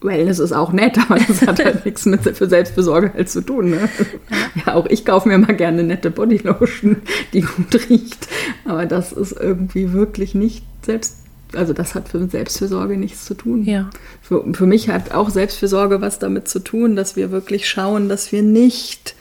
[0.04, 3.72] Wellness ist auch nett, aber das hat halt nichts mit für Selbstbesorge halt zu tun.
[3.72, 3.90] Ne?
[4.66, 6.98] Ja, auch ich kaufe mir mal gerne nette Bodylotion,
[7.34, 8.28] die gut riecht.
[8.66, 11.18] Aber das ist irgendwie wirklich nicht selbst,
[11.54, 13.64] also das hat für Selbstfürsorge nichts zu tun.
[13.64, 13.90] Ja.
[14.22, 18.32] Für, für mich hat auch Selbstfürsorge was damit zu tun, dass wir wirklich schauen, dass
[18.32, 19.16] wir nicht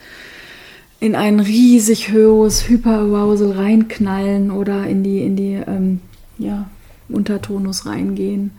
[0.99, 5.99] in ein riesig hohes Hyperarousal reinknallen oder in die, in die ähm,
[6.37, 6.69] ja,
[7.09, 8.51] Untertonus reingehen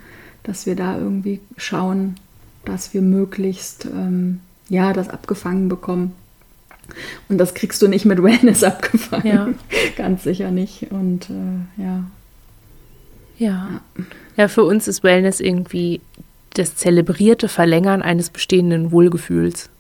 [0.44, 2.14] dass wir da irgendwie schauen,
[2.64, 6.12] dass wir möglichst ähm, ja das abgefangen bekommen.
[7.28, 9.26] Und das kriegst du nicht mit Wellness abgefangen.
[9.26, 9.48] Ja.
[9.96, 10.90] Ganz sicher nicht.
[10.90, 12.04] Und äh, ja.
[13.38, 13.80] ja.
[14.36, 16.00] Ja, für uns ist Wellness irgendwie
[16.54, 19.70] das zelebrierte Verlängern eines bestehenden Wohlgefühls.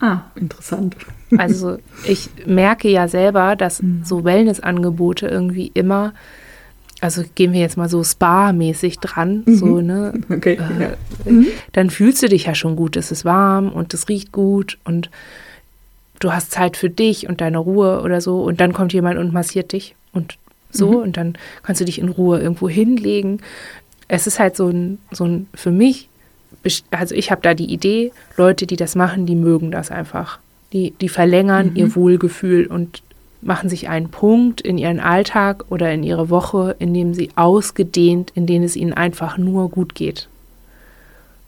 [0.00, 0.96] Ah, interessant.
[1.38, 4.02] Also ich merke ja selber, dass mhm.
[4.04, 6.12] so Wellnessangebote irgendwie immer
[7.02, 9.54] also gehen wir jetzt mal so spa-mäßig dran, mhm.
[9.56, 10.14] so, ne?
[10.30, 10.54] Okay.
[10.54, 10.90] Äh, ja.
[11.24, 11.48] Mhm.
[11.72, 12.96] Dann fühlst du dich ja schon gut.
[12.96, 15.10] Es ist warm und es riecht gut und
[16.20, 18.44] du hast Zeit für dich und deine Ruhe oder so.
[18.44, 20.38] Und dann kommt jemand und massiert dich und
[20.70, 20.92] so.
[20.92, 20.96] Mhm.
[20.98, 21.34] Und dann
[21.64, 23.40] kannst du dich in Ruhe irgendwo hinlegen.
[24.06, 26.08] Es ist halt so ein, so ein für mich,
[26.92, 30.38] also ich habe da die Idee, Leute, die das machen, die mögen das einfach.
[30.72, 31.76] Die, die verlängern mhm.
[31.76, 33.02] ihr Wohlgefühl und
[33.42, 38.30] machen sich einen Punkt in ihren Alltag oder in ihre Woche, in dem sie ausgedehnt,
[38.34, 40.28] in denen es ihnen einfach nur gut geht.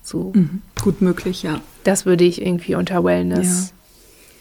[0.02, 0.32] So.
[0.34, 0.60] Mhm.
[0.82, 1.60] Gut möglich, ja.
[1.84, 3.72] Das würde ich irgendwie unter Wellness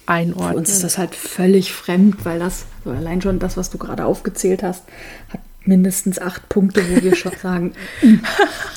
[0.07, 0.13] ja.
[0.13, 0.51] einordnen.
[0.51, 4.05] Für uns ist das halt völlig fremd, weil das, allein schon das, was du gerade
[4.05, 4.83] aufgezählt hast,
[5.29, 7.73] hat mindestens acht Punkte, wo wir schon sagen,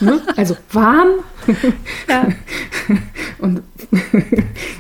[0.00, 0.20] ne?
[0.36, 1.08] also warm
[2.08, 2.28] ja.
[3.38, 3.62] und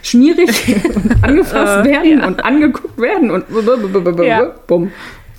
[0.02, 0.50] schmierig
[0.94, 2.26] und angefasst werden ja.
[2.26, 3.44] und angeguckt werden und
[4.24, 4.54] ja.
[4.66, 4.92] bumm.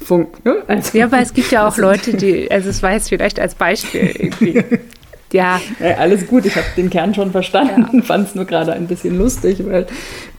[0.03, 0.63] Funk, ne?
[0.67, 3.55] also, ja, aber es gibt ja auch Leute, die, also es war jetzt vielleicht als
[3.55, 4.63] Beispiel irgendwie.
[5.33, 5.59] Ja.
[5.81, 5.97] ja.
[5.97, 8.01] Alles gut, ich habe den Kern schon verstanden, ja.
[8.01, 9.85] fand es nur gerade ein bisschen lustig, weil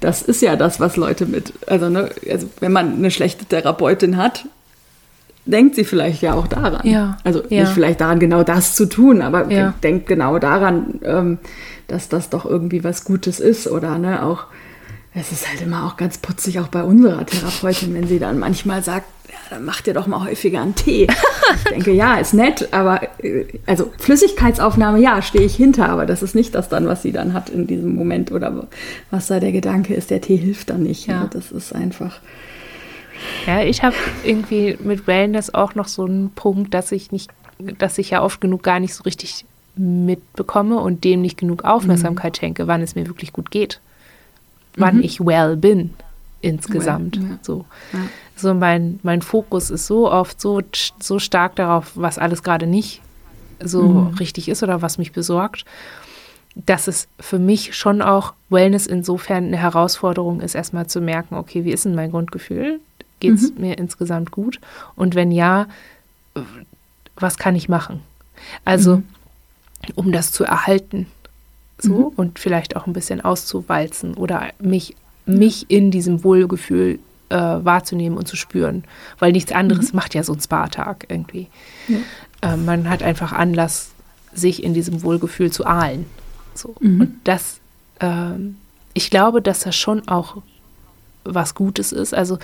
[0.00, 4.16] das ist ja das, was Leute mit, also, ne, also wenn man eine schlechte Therapeutin
[4.16, 4.46] hat,
[5.48, 6.86] denkt sie vielleicht ja auch daran.
[6.86, 7.16] Ja.
[7.24, 7.62] Also ja.
[7.62, 9.74] nicht vielleicht daran, genau das zu tun, aber ja.
[9.82, 11.38] denkt genau daran, ähm,
[11.86, 14.44] dass das doch irgendwie was Gutes ist oder ne, auch,
[15.14, 18.82] es ist halt immer auch ganz putzig, auch bei unserer Therapeutin, wenn sie dann manchmal
[18.82, 21.08] sagt, ja, dann macht ihr doch mal häufiger einen Tee.
[21.54, 26.22] ich denke, ja, ist nett, aber äh, also Flüssigkeitsaufnahme, ja, stehe ich hinter, aber das
[26.22, 28.68] ist nicht das dann, was sie dann hat in diesem Moment oder
[29.10, 31.06] was da der Gedanke ist, der Tee hilft dann nicht.
[31.06, 31.28] Ja.
[31.32, 32.20] Das ist einfach
[33.46, 37.30] ja, ich habe irgendwie mit Wellness auch noch so einen Punkt, dass ich nicht,
[37.78, 39.44] dass ich ja oft genug gar nicht so richtig
[39.76, 42.40] mitbekomme und dem nicht genug Aufmerksamkeit mhm.
[42.40, 43.80] schenke, wann es mir wirklich gut geht.
[44.76, 45.02] Wann mhm.
[45.02, 45.94] ich well bin
[46.40, 47.20] insgesamt.
[47.20, 47.38] Well, ja.
[47.42, 47.64] So.
[47.92, 47.98] Ja.
[48.36, 50.62] so mein, mein Fokus ist so oft so,
[51.00, 53.00] so stark darauf, was alles gerade nicht
[53.60, 54.14] so mhm.
[54.14, 55.64] richtig ist oder was mich besorgt,
[56.54, 61.64] dass es für mich schon auch Wellness insofern eine Herausforderung ist, erstmal zu merken, okay,
[61.64, 62.80] wie ist denn mein Grundgefühl?
[63.20, 63.60] Geht es mhm.
[63.60, 64.60] mir insgesamt gut?
[64.96, 65.66] Und wenn ja,
[67.16, 68.00] was kann ich machen?
[68.64, 69.04] Also, mhm.
[69.94, 71.06] um das zu erhalten,
[71.78, 72.16] so mhm.
[72.16, 74.96] und vielleicht auch ein bisschen auszuwalzen oder mich,
[75.26, 76.98] mich in diesem Wohlgefühl
[77.28, 78.84] äh, wahrzunehmen und zu spüren,
[79.18, 79.96] weil nichts anderes mhm.
[79.96, 81.48] macht ja so ein Spa-Tag irgendwie.
[82.42, 83.90] Äh, man hat einfach Anlass,
[84.32, 86.06] sich in diesem Wohlgefühl zu ahlen.
[86.54, 86.74] So.
[86.80, 87.00] Mhm.
[87.00, 87.60] Und das,
[88.00, 88.30] äh,
[88.94, 90.38] ich glaube, dass das schon auch
[91.24, 92.14] was Gutes ist.
[92.14, 92.38] Also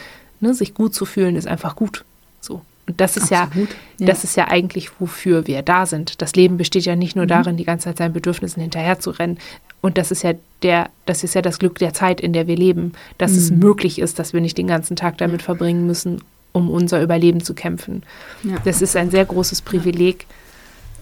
[0.44, 2.04] ne, sich gut zu fühlen, ist einfach gut.
[2.40, 2.62] So.
[2.86, 3.50] Und das ist ja,
[3.98, 6.20] ja, das ist ja eigentlich, wofür wir da sind.
[6.20, 7.30] Das Leben besteht ja nicht nur mhm.
[7.30, 9.38] darin, die ganze Zeit seinen Bedürfnissen hinterherzurennen.
[9.80, 12.56] Und das ist ja der, das ist ja das Glück der Zeit, in der wir
[12.56, 13.38] leben, dass mhm.
[13.38, 16.22] es möglich ist, dass wir nicht den ganzen Tag damit verbringen müssen,
[16.52, 18.02] um unser Überleben zu kämpfen.
[18.42, 18.56] Ja.
[18.64, 20.26] Das ist ein sehr großes Privileg,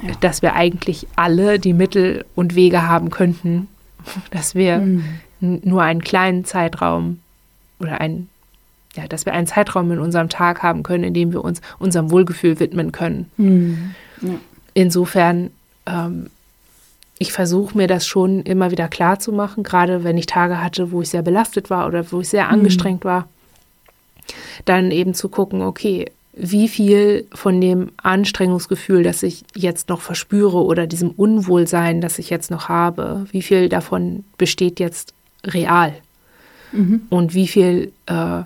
[0.02, 0.14] ja.
[0.20, 3.68] dass wir eigentlich alle die Mittel und Wege haben könnten,
[4.30, 5.04] dass wir mhm.
[5.40, 7.18] nur einen kleinen Zeitraum
[7.80, 8.28] oder einen
[8.96, 12.10] ja, dass wir einen Zeitraum in unserem Tag haben können, in dem wir uns unserem
[12.10, 13.30] Wohlgefühl widmen können.
[13.36, 13.94] Mhm.
[14.20, 14.34] Ja.
[14.74, 15.50] Insofern,
[15.86, 16.30] ähm,
[17.18, 20.92] ich versuche mir das schon immer wieder klar zu machen, gerade wenn ich Tage hatte,
[20.92, 22.52] wo ich sehr belastet war oder wo ich sehr mhm.
[22.52, 23.28] angestrengt war,
[24.64, 30.64] dann eben zu gucken, okay, wie viel von dem Anstrengungsgefühl, das ich jetzt noch verspüre
[30.64, 35.12] oder diesem Unwohlsein, das ich jetzt noch habe, wie viel davon besteht jetzt
[35.44, 35.92] real?
[36.72, 37.02] Mhm.
[37.10, 38.42] Und wie viel, äh,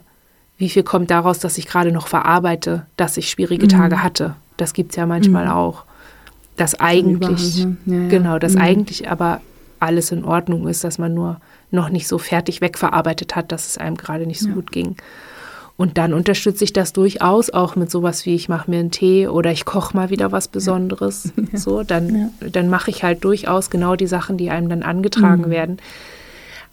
[0.58, 3.70] wie viel kommt daraus, dass ich gerade noch verarbeite, dass ich schwierige mhm.
[3.70, 4.36] Tage hatte?
[4.56, 5.52] Das gibt es ja manchmal mhm.
[5.52, 5.84] auch.
[6.56, 8.08] Dass eigentlich, ja, ja.
[8.08, 8.62] genau, dass mhm.
[8.62, 9.40] eigentlich aber
[9.78, 11.40] alles in Ordnung ist, dass man nur
[11.70, 14.54] noch nicht so fertig wegverarbeitet hat, dass es einem gerade nicht so ja.
[14.54, 14.96] gut ging.
[15.76, 19.28] Und dann unterstütze ich das durchaus auch mit sowas wie, ich mache mir einen Tee
[19.28, 21.32] oder ich koche mal wieder was Besonderes.
[21.52, 25.50] So, dann, dann mache ich halt durchaus genau die Sachen, die einem dann angetragen mhm.
[25.50, 25.76] werden.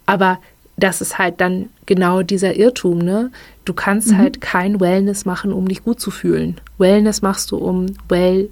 [0.06, 0.38] Aber
[0.76, 3.30] das ist halt dann genau dieser Irrtum, ne?
[3.64, 4.18] Du kannst mhm.
[4.18, 6.60] halt kein Wellness machen, um dich gut zu fühlen.
[6.78, 8.48] Wellness machst du, um well,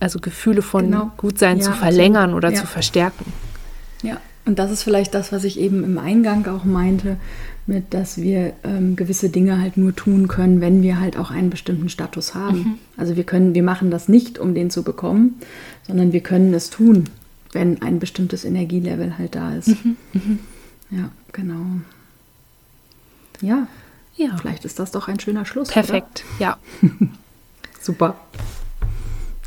[0.00, 1.12] also Gefühle von genau.
[1.16, 2.36] Gutsein ja, zu verlängern so.
[2.36, 3.32] oder zu verstärken.
[4.02, 7.18] Ja, und das ist vielleicht das, was ich eben im Eingang auch meinte
[7.66, 11.50] mit, dass wir ähm, gewisse Dinge halt nur tun können, wenn wir halt auch einen
[11.50, 12.58] bestimmten Status haben.
[12.58, 12.74] Mhm.
[12.96, 15.36] Also wir können, wir machen das nicht, um den zu bekommen,
[15.86, 17.04] sondern wir können es tun,
[17.52, 19.68] wenn ein bestimmtes Energielevel halt da ist.
[19.68, 19.96] Mhm.
[20.14, 20.38] Mhm.
[20.90, 21.64] Ja, genau.
[23.40, 23.66] Ja.
[24.16, 24.36] Ja.
[24.36, 25.68] Vielleicht ist das doch ein schöner Schluss.
[25.68, 26.40] Perfekt, oder?
[26.44, 26.58] ja.
[27.80, 28.16] Super.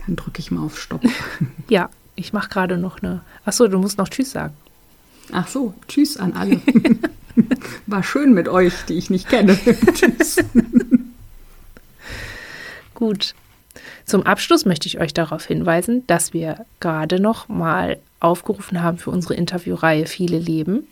[0.05, 1.01] Dann drücke ich mal auf Stopp.
[1.69, 3.21] ja, ich mache gerade noch eine.
[3.45, 4.55] Achso, du musst noch Tschüss sagen.
[5.31, 6.59] Ach so, Tschüss an alle.
[7.87, 9.57] War schön mit euch, die ich nicht kenne.
[9.93, 10.37] Tschüss.
[12.93, 13.33] Gut.
[14.05, 19.11] Zum Abschluss möchte ich euch darauf hinweisen, dass wir gerade noch mal aufgerufen haben für
[19.11, 20.87] unsere Interviewreihe Viele Leben.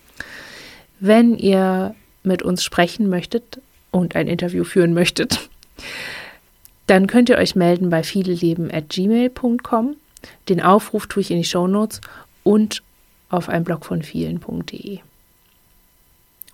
[1.04, 5.50] Wenn ihr mit uns sprechen möchtet und ein Interview führen möchtet,
[6.86, 9.96] dann könnt ihr euch melden bei vieleleben@gmail.com.
[10.48, 12.02] Den Aufruf tue ich in die Shownotes
[12.44, 12.84] und
[13.30, 15.00] auf einem Blog von vielen.de.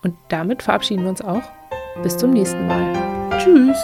[0.02, 1.42] Und damit verabschieden wir uns auch.
[2.02, 3.38] Bis zum nächsten Mal.
[3.38, 3.76] Tschüss.